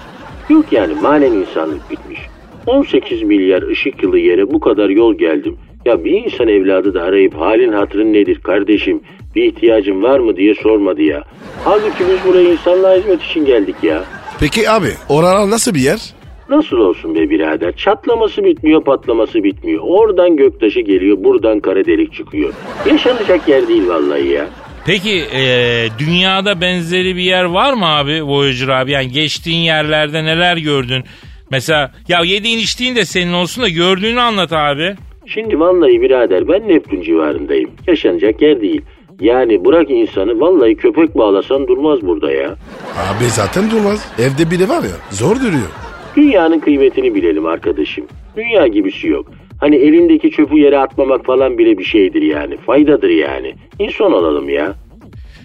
[0.49, 2.19] Yok yani manen insanlık bitmiş.
[2.65, 5.57] 18 milyar ışık yılı yere bu kadar yol geldim.
[5.85, 9.01] Ya bir insan evladı da arayıp halin hatırın nedir kardeşim
[9.35, 11.23] bir ihtiyacın var mı diye sormadı ya.
[11.63, 14.03] Halbuki biz buraya insanlığa hizmet için geldik ya.
[14.39, 15.99] Peki abi oralar nasıl bir yer?
[16.49, 17.75] Nasıl olsun be birader?
[17.75, 19.81] Çatlaması bitmiyor, patlaması bitmiyor.
[19.83, 22.53] Oradan göktaşı geliyor, buradan kara delik çıkıyor.
[22.89, 24.47] Yaşanacak yer değil vallahi ya.
[24.85, 28.91] Peki eee, dünyada benzeri bir yer var mı abi Voyager abi?
[28.91, 31.03] Yani geçtiğin yerlerde neler gördün?
[31.51, 34.95] Mesela ya yediğin içtiğin de senin olsun da gördüğünü anlat abi.
[35.27, 37.69] Şimdi vallahi birader ben Neptün civarındayım.
[37.87, 38.81] Yaşanacak yer değil.
[39.19, 42.49] Yani bırak insanı vallahi köpek bağlasan durmaz burada ya.
[42.97, 44.07] Abi zaten durmaz.
[44.19, 45.69] Evde biri var ya zor duruyor.
[46.15, 48.07] Dünyanın kıymetini bilelim arkadaşım.
[48.37, 49.31] Dünya gibisi yok.
[49.59, 52.57] Hani elindeki çöpü yere atmamak falan bile bir şeydir yani.
[52.57, 53.55] Faydadır yani.
[53.79, 54.75] İnsan olalım ya.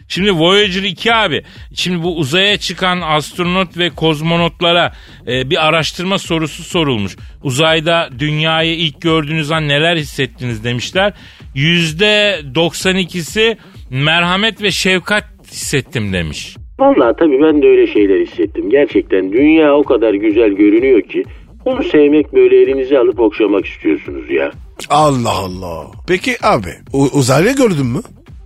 [0.08, 1.42] Şimdi Voyager 2 abi.
[1.74, 4.92] Şimdi bu uzaya çıkan astronot ve kozmonotlara
[5.26, 7.16] e, bir araştırma sorusu sorulmuş.
[7.42, 11.12] Uzayda dünyayı ilk gördüğünüz an neler hissettiniz demişler.
[11.54, 13.56] Yüzde 92'si
[13.90, 16.56] merhamet ve şefkat hissettim demiş.
[16.80, 18.70] Vallahi tabii ben de öyle şeyler hissettim.
[18.70, 21.24] Gerçekten dünya o kadar güzel görünüyor ki
[21.64, 24.50] onu sevmek böyle elinize alıp okşamak istiyorsunuz ya.
[24.90, 25.86] Allah Allah.
[26.08, 28.00] Peki abi uzaylı gördün mü?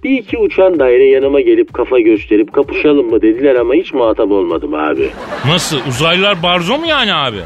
[0.05, 4.75] Bir iki uçan daire yanıma gelip kafa gösterip kapışalım mı dediler ama hiç muhatap olmadım
[4.75, 5.11] abi.
[5.47, 7.37] Nasıl uzaylılar barzo mu yani abi?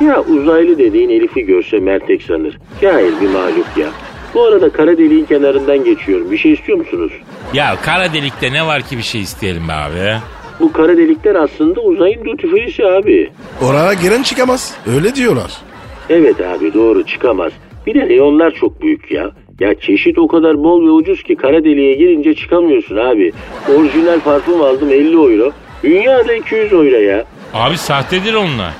[0.00, 2.58] Ya uzaylı dediğin Elif'i görse mertek sanır.
[2.80, 3.88] Cahil bir mahluk ya.
[4.34, 6.30] Bu arada kara deliğin kenarından geçiyorum.
[6.30, 7.12] Bir şey istiyor musunuz?
[7.54, 10.18] Ya kara delikte ne var ki bir şey isteyelim be abi?
[10.60, 13.30] Bu kara delikler aslında uzayın lütfüyesi abi.
[13.62, 14.74] Oraya giren çıkamaz.
[14.96, 15.52] Öyle diyorlar.
[16.08, 17.52] Evet abi doğru çıkamaz.
[17.86, 19.30] Bir de neonlar çok büyük ya.
[19.60, 23.32] Ya çeşit o kadar bol ve ucuz ki kara deliğe girince çıkamıyorsun abi.
[23.76, 25.52] Orijinal parfüm aldım 50 euro.
[25.82, 27.24] Dünyada 200 euro ya.
[27.54, 28.72] Abi sahtedir onlar.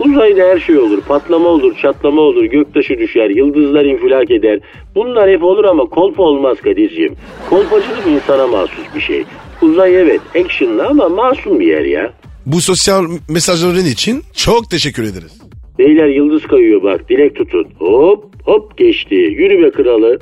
[0.00, 1.00] Uzayda her şey olur.
[1.00, 4.60] Patlama olur, çatlama olur, göktaşı düşer, yıldızlar infilak eder.
[4.94, 7.14] Bunlar hep olur ama kolpa olmaz Kadir'ciğim.
[7.50, 9.24] Kolpacılık insana mahsus bir şey.
[9.62, 12.12] Uzay evet actionlı ama masum bir yer ya.
[12.46, 15.38] Bu sosyal mesajların için çok teşekkür ederiz.
[15.78, 17.66] Beyler yıldız kayıyor bak dilek tutun.
[17.78, 19.14] Hop hop geçti.
[19.14, 20.18] Yürü be kralı.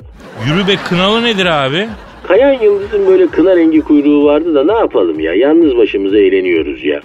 [0.47, 1.87] Yürü be kınalı nedir abi?
[2.27, 5.33] Kayan yıldızın böyle kına rengi kuyruğu vardı da ne yapalım ya?
[5.33, 7.01] Yalnız başımıza eğleniyoruz ya.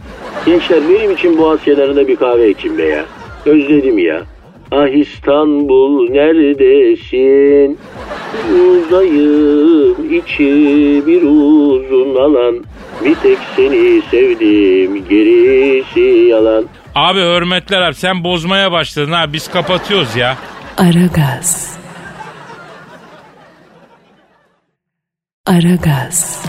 [0.47, 3.05] Gençler benim için boğaz kenarında bir kahve için be ya.
[3.47, 4.23] Özledim ya.
[4.70, 7.79] Ah İstanbul neredesin?
[8.55, 12.64] Uzayım içi bir uzun alan.
[13.05, 16.64] Bir tek seni sevdim gerisi yalan.
[16.95, 20.37] Abi hürmetler abi sen bozmaya başladın ha biz kapatıyoruz ya.
[20.79, 21.82] Aragaz.
[25.47, 26.43] Aragaz.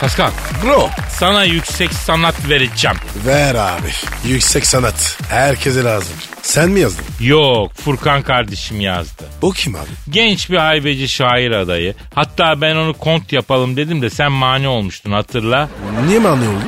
[0.00, 0.30] Pascal
[0.64, 2.96] Bro sana yüksek sanat vereceğim.
[3.26, 3.88] ver abi.
[4.28, 5.18] Yüksek sanat.
[5.30, 6.16] Herkese lazım.
[6.42, 7.04] Sen mi yazdın?
[7.20, 9.24] Yok Furkan kardeşim yazdı.
[9.42, 9.88] O kim abi?
[10.10, 11.94] Genç bir haybeci şair adayı.
[12.14, 15.68] Hatta ben onu kont yapalım dedim de sen mani olmuştun hatırla.
[16.06, 16.64] Niye mani oldu?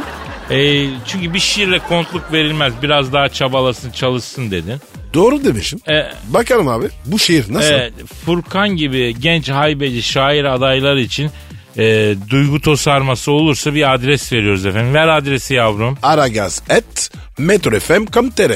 [0.51, 2.73] Ee, çünkü bir şiirle kontluk verilmez.
[2.83, 4.81] Biraz daha çabalasın çalışsın dedin.
[5.15, 5.81] Doğru demişim.
[5.89, 7.73] Ee, Bakalım abi bu şiir nasıl?
[7.75, 7.91] e,
[8.27, 11.31] Furkan gibi genç haybeci şair adaylar için
[11.79, 14.95] e, duygu tosarması olursa bir adres veriyoruz efendim.
[14.95, 15.99] Ver adresi yavrum.
[16.03, 18.53] Aragaz et metrofm.com.tr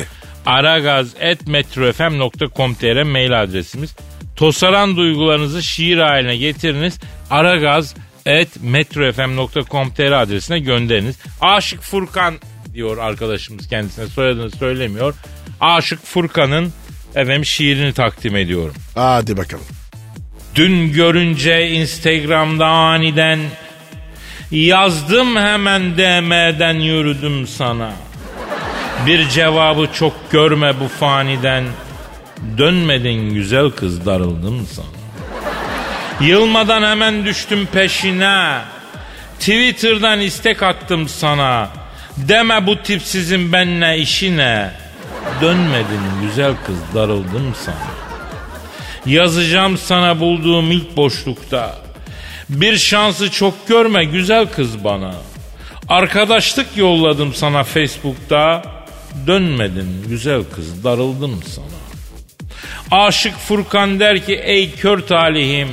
[0.46, 3.96] aragaz.metrofm.com.tr mail adresimiz.
[4.36, 6.98] Tosaran duygularınızı şiir haline getiriniz.
[7.30, 11.16] aragaz.metrofm.com.tr adresine gönderiniz.
[11.40, 12.34] Aşık Furkan
[12.74, 15.14] diyor arkadaşımız kendisine soyadını söylemiyor.
[15.61, 16.72] Aşık Furkan'ın
[17.14, 18.74] efendim şiirini takdim ediyorum.
[18.94, 19.64] Hadi bakalım.
[20.55, 23.38] Dün görünce Instagram'da aniden
[24.50, 27.92] yazdım hemen DM'den yürüdüm sana.
[29.07, 31.64] Bir cevabı çok görme bu faniden.
[32.59, 34.86] Dönmedin güzel kız darıldım sana.
[36.28, 38.59] Yılmadan hemen düştüm peşine.
[39.38, 41.68] Twitter'dan istek attım sana.
[42.16, 44.70] Deme bu tipsizin benle işine.
[45.41, 47.76] Dönmedin güzel kız darıldım sana.
[49.07, 51.76] Yazacağım sana bulduğum ilk boşlukta.
[52.49, 55.14] Bir şansı çok görme güzel kız bana.
[55.89, 58.62] Arkadaşlık yolladım sana Facebook'ta.
[59.26, 61.85] Dönmedin güzel kız darıldım sana.
[63.07, 65.68] Aşık Furkan der ki ey kör talihim.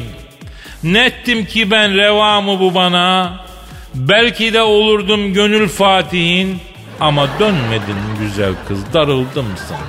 [0.84, 3.40] Nettim ki ben reva mı bu bana?
[3.96, 6.60] Belki de olurdum gönül fatihin.
[7.02, 9.88] Ama dönmedin güzel kız darıldım sana.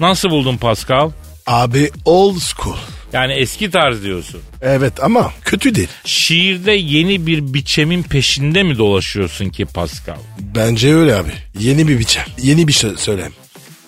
[0.00, 1.10] Nasıl buldun Pascal?
[1.46, 2.76] Abi old school.
[3.12, 4.40] Yani eski tarz diyorsun.
[4.62, 5.88] Evet ama kötü değil.
[6.04, 10.16] Şiirde yeni bir biçemin peşinde mi dolaşıyorsun ki Pascal?
[10.40, 11.32] Bence öyle abi.
[11.58, 12.24] Yeni bir biçem.
[12.42, 13.32] Yeni bir şey söylem.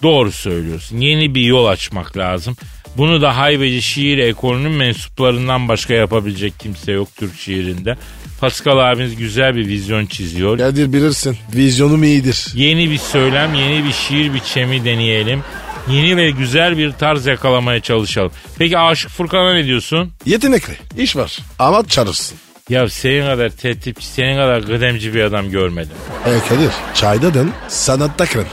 [0.03, 0.98] Doğru söylüyorsun.
[0.98, 2.57] Yeni bir yol açmak lazım.
[2.96, 7.96] Bunu da haybeci şiir ekolünün mensuplarından başka yapabilecek kimse yok Türk şiirinde.
[8.43, 10.59] Pascal abiniz güzel bir vizyon çiziyor.
[10.59, 11.36] Kadir bilirsin.
[11.55, 12.47] Vizyonum iyidir.
[12.55, 15.43] Yeni bir söylem, yeni bir şiir biçemi deneyelim.
[15.90, 18.32] Yeni ve güzel bir tarz yakalamaya çalışalım.
[18.59, 20.12] Peki Aşık Furkan'a ne diyorsun?
[20.26, 20.74] Yetenekli.
[20.99, 21.38] iş var.
[21.59, 22.38] Ama çalışsın.
[22.68, 25.93] Ya senin kadar tertipçi, senin kadar kıdemci bir adam görmedim.
[26.26, 28.47] E Kadir çayda dön sanatta krem.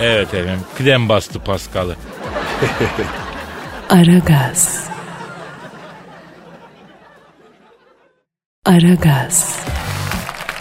[0.00, 1.96] Evet efendim, kıdem bastı Paskal'ı.
[3.90, 4.91] Aragaz.
[8.64, 9.56] Aragaz.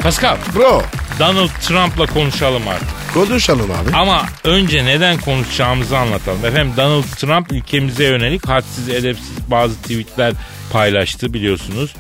[0.04, 0.82] Pascal, Bro
[1.20, 3.14] Donald Trump'la konuşalım artık.
[3.14, 3.96] konuşalım abi.
[3.96, 6.46] Ama önce neden konuşacağımızı anlatalım.
[6.46, 10.34] Efendim Donald Trump ülkemize yönelik hadsiz edepsiz bazı tweetler
[10.72, 11.96] paylaştı biliyorsunuz.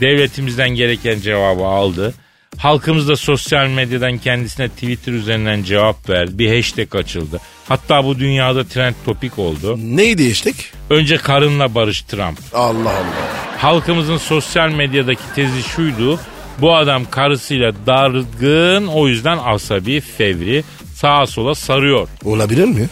[0.00, 2.14] Devletimizden gereken cevabı aldı.
[2.58, 6.38] Halkımız da sosyal medyadan kendisine Twitter üzerinden cevap verdi.
[6.38, 7.40] Bir hashtag açıldı.
[7.68, 9.78] Hatta bu dünyada trend topik oldu.
[9.78, 10.56] Neyi değiştik?
[10.90, 12.38] Önce karınla barış Trump.
[12.52, 13.43] Allah Allah.
[13.64, 16.20] Halkımızın sosyal medyadaki tezi şuydu.
[16.58, 22.08] Bu adam karısıyla dargın o yüzden asabi, fevri, sağa sola sarıyor.
[22.24, 22.88] Olabilir mi?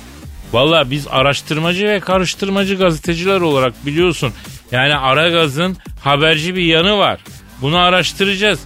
[0.52, 4.32] Valla biz araştırmacı ve karıştırmacı gazeteciler olarak biliyorsun.
[4.70, 7.20] Yani Aragaz'ın haberci bir yanı var.
[7.62, 8.60] Bunu araştıracağız.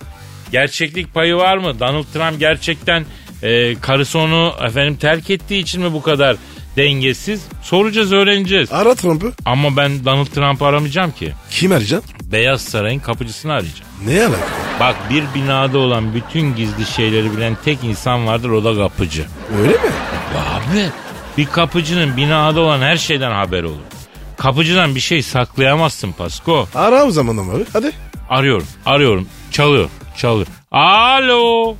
[0.52, 1.80] Gerçeklik payı var mı?
[1.80, 3.04] Donald Trump gerçekten
[3.42, 6.36] e, karısı onu efendim terk ettiği için mi bu kadar
[6.76, 7.44] dengesiz?
[7.62, 8.72] Soracağız öğreneceğiz.
[8.72, 9.32] Ara Trump'ı.
[9.44, 11.32] Ama ben Donald Trump'ı aramayacağım ki.
[11.50, 12.10] Kim arayacaksın?
[12.32, 13.90] Beyaz Saray'ın kapıcısını arayacağım.
[14.06, 14.46] Ne alaka?
[14.80, 19.24] Bak bir binada olan bütün gizli şeyleri bilen tek insan vardır o da kapıcı.
[19.60, 19.78] Öyle mi?
[20.36, 20.86] Abi
[21.38, 23.76] bir kapıcının binada olan her şeyden haber olur.
[24.36, 26.68] Kapıcıdan bir şey saklayamazsın Pasko.
[26.74, 27.64] Ara o zaman abi.
[27.72, 27.92] Hadi.
[28.30, 29.28] Arıyorum, arıyorum.
[29.50, 30.46] Çalıyor, çalıyor.
[30.70, 31.74] Alo.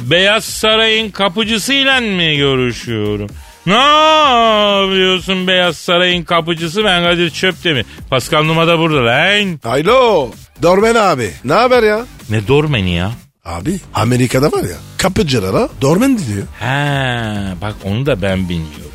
[0.00, 3.30] Beyaz Saray'ın kapıcısıyla mı görüşüyorum?
[3.66, 7.86] Ne yapıyorsun Beyaz Saray'ın kapıcısı ben Kadir Çöptemir.
[8.10, 9.60] Pascal Numa da burada lan.
[9.64, 10.30] Alo.
[10.62, 11.30] Dormen abi.
[11.44, 12.06] Ne haber ya?
[12.30, 13.10] Ne dormeni ya?
[13.44, 16.46] Abi Amerika'da var ya kapıcılara dormen diyor.
[16.60, 18.92] Ha, bak onu da ben bilmiyorum.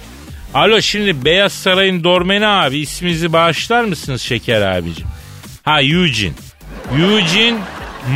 [0.54, 5.08] Alo şimdi Beyaz Saray'ın dormeni abi isminizi bağışlar mısınız Şeker abicim?
[5.64, 6.34] Ha Eugene.
[7.00, 7.58] Eugene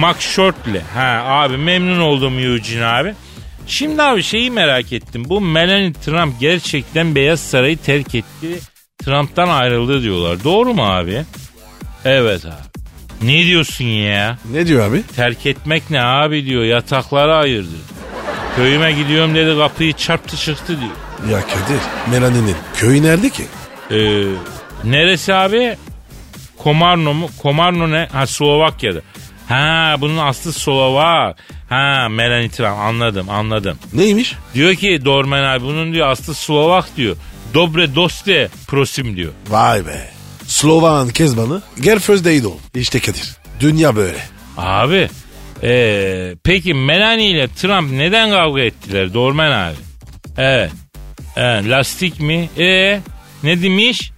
[0.02, 0.82] McShortley.
[0.94, 3.14] Ha abi memnun oldum Eugene abi.
[3.68, 5.24] Şimdi abi şeyi merak ettim.
[5.30, 8.60] Bu Melanie Trump gerçekten Beyaz Saray'ı terk etti.
[9.06, 10.44] Trump'tan ayrıldı diyorlar.
[10.44, 11.24] Doğru mu abi?
[12.06, 13.28] Evet abi.
[13.28, 14.38] Ne diyorsun ya?
[14.52, 15.04] Ne diyor abi?
[15.16, 16.64] Terk etmek ne abi diyor.
[16.64, 17.76] Yatakları ayırdı.
[18.56, 21.32] Köyüme gidiyorum dedi kapıyı çarptı çıktı diyor.
[21.32, 21.82] Ya Kadir
[22.12, 23.44] Melanie'nin köyü nerede ki?
[23.92, 24.24] Ee,
[24.84, 25.78] neresi abi?
[26.58, 27.30] Komarno mu?
[27.42, 28.08] Komarno ne?
[28.12, 29.00] Ha Slovakya'da.
[29.50, 31.38] Ha bunun aslı Slovak.
[31.72, 33.78] Ha Melanie Trump anladım anladım.
[33.94, 34.36] Neymiş?
[34.54, 37.16] Diyor ki Dorman abi bunun diyor aslı Slovak diyor.
[37.54, 39.32] Dobre doste prosim diyor.
[39.50, 40.10] Vay be.
[40.48, 42.58] Slovan Kezban'ı gel first date ol.
[42.76, 43.36] İşte Kadir.
[43.60, 44.18] Dünya böyle.
[44.58, 45.10] Abi
[45.64, 49.76] ee, peki Melanie ile Trump neden kavga ettiler Dorman abi?
[50.38, 50.72] Evet.
[51.36, 52.50] evet lastik mi?
[52.60, 53.00] E
[53.44, 54.12] ne demiş?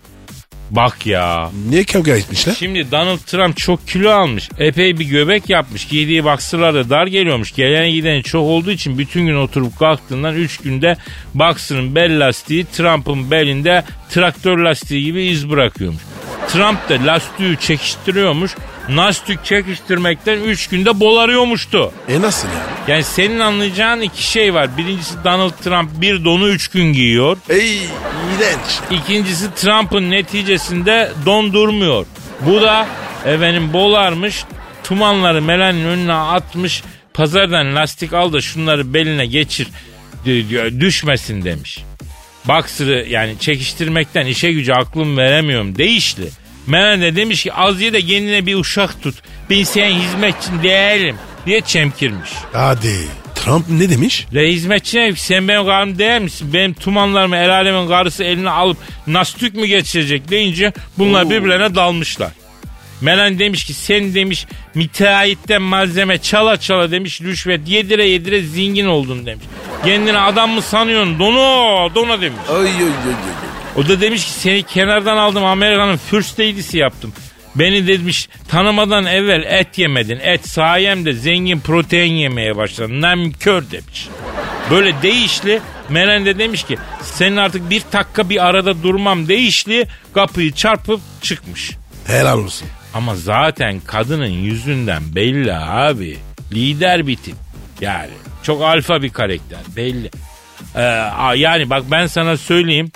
[0.72, 1.49] Bak ya.
[1.70, 2.55] Niye kavga etmişler?
[2.59, 4.49] Şimdi Donald Trump çok kilo almış.
[4.59, 5.88] Epey bir göbek yapmış.
[5.88, 7.55] Giydiği boxer'lar da dar geliyormuş.
[7.55, 10.97] Gelene gideni çok olduğu için bütün gün oturup kalktığından 3 günde
[11.34, 16.01] boxer'ın bel lastiği Trump'ın belinde traktör lastiği gibi iz bırakıyormuş.
[16.47, 18.55] Trump da lastiği çekiştiriyormuş.
[18.89, 21.91] Lastik çekiştirmekten 3 günde bolarıyormuştu.
[22.07, 22.57] E nasıl yani?
[22.87, 24.77] Yani senin anlayacağın iki şey var.
[24.77, 27.37] Birincisi Donald Trump bir donu 3 gün giyiyor.
[27.49, 29.01] Ey iğrenç.
[29.01, 32.05] İkincisi Trump'ın neticesinde dondurmuyor.
[32.41, 32.87] Bu da
[33.25, 34.43] efendim bolarmış,
[34.83, 36.83] tumanları Melania'nın önüne atmış,
[37.13, 39.67] pazardan lastik al da şunları beline geçir
[40.79, 41.83] düşmesin demiş.
[42.47, 46.29] Boxer'ı yani çekiştirmekten işe gücü aklım veremiyorum değişli.
[46.67, 49.15] De demiş ki az ye de kendine bir uşak tut.
[49.49, 51.15] Ben senin hizmetçin değilim
[51.45, 52.29] diye çemkirmiş.
[52.53, 53.07] Hadi.
[53.35, 54.27] Trump ne demiş?
[54.35, 56.53] Le hizmetçine sen benim karım değil misin?
[56.53, 58.77] Benim tumanlarımı el alemin karısı eline alıp
[59.07, 62.31] nastük mü geçirecek deyince bunlar birbirlerine dalmışlar.
[63.03, 64.45] Melan demiş ki sen demiş
[64.75, 69.45] müteahhitten malzeme çala çala demiş rüşvet yedire yedire zengin oldun demiş.
[69.85, 71.39] Kendini adam mı sanıyorsun donu
[71.95, 72.39] dona demiş.
[72.49, 73.53] Ay ay ay ay.
[73.75, 77.13] O da demiş ki seni kenardan aldım Amerika'nın first lady'si yaptım.
[77.55, 80.19] Beni demiş tanımadan evvel et yemedin.
[80.23, 83.01] Et sayemde zengin protein yemeye başladın.
[83.01, 84.07] Namkör demiş.
[84.71, 90.51] Böyle değişli Meren de demiş ki senin artık bir dakika bir arada durmam değişli kapıyı
[90.51, 91.71] çarpıp çıkmış.
[92.07, 92.67] Helal olsun.
[92.93, 96.17] Ama zaten kadının yüzünden belli abi.
[96.51, 97.35] Lider bir tip.
[97.81, 98.09] Yani
[98.43, 100.09] çok alfa bir karakter belli.
[100.75, 100.81] Ee,
[101.35, 102.91] yani bak ben sana söyleyeyim.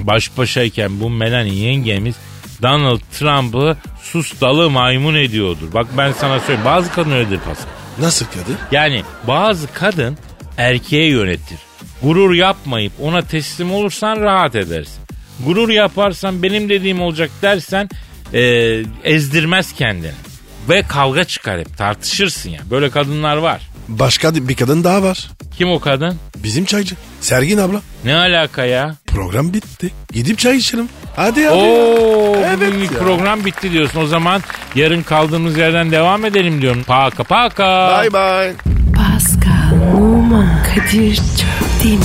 [0.00, 2.14] Baş başayken bu Melanie yengemiz
[2.62, 5.72] Donald Trump'ı sus dalı maymun ediyordur.
[5.74, 6.64] Bak ben sana söyleyeyim.
[6.64, 7.70] Bazı kadın öyledir Pascal.
[7.98, 8.56] Nasıl Kadir?
[8.72, 10.18] Yani bazı kadın
[10.58, 11.58] erkeğe yönetir.
[12.02, 15.02] Gurur yapmayıp ona teslim olursan rahat edersin.
[15.46, 17.88] Gurur yaparsan benim dediğim olacak dersen
[18.34, 18.40] e,
[19.04, 20.10] ezdirmez kendini.
[20.68, 22.60] Ve kavga çıkar hep tartışırsın ya.
[22.70, 23.60] Böyle kadınlar var.
[23.88, 25.30] Başka bir kadın daha var.
[25.58, 26.16] Kim o kadın?
[26.36, 26.94] Bizim çaycı.
[27.20, 27.80] Sergin abla.
[28.04, 28.94] Ne alaka ya?
[29.06, 29.90] Program bitti.
[30.12, 30.88] Gidip çay içelim.
[31.16, 31.54] Hadi hadi.
[31.56, 32.98] Oo, Evet bugünlük ya.
[32.98, 34.00] program bitti diyorsun.
[34.00, 34.42] O zaman
[34.74, 36.82] yarın kaldığımız yerden devam edelim diyorum.
[36.82, 38.00] Paka paka.
[38.02, 38.54] Bye bye.
[38.96, 42.04] Pascal, Oman, Kadir çok değil mi?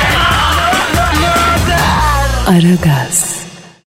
[2.47, 3.40] Aragaz.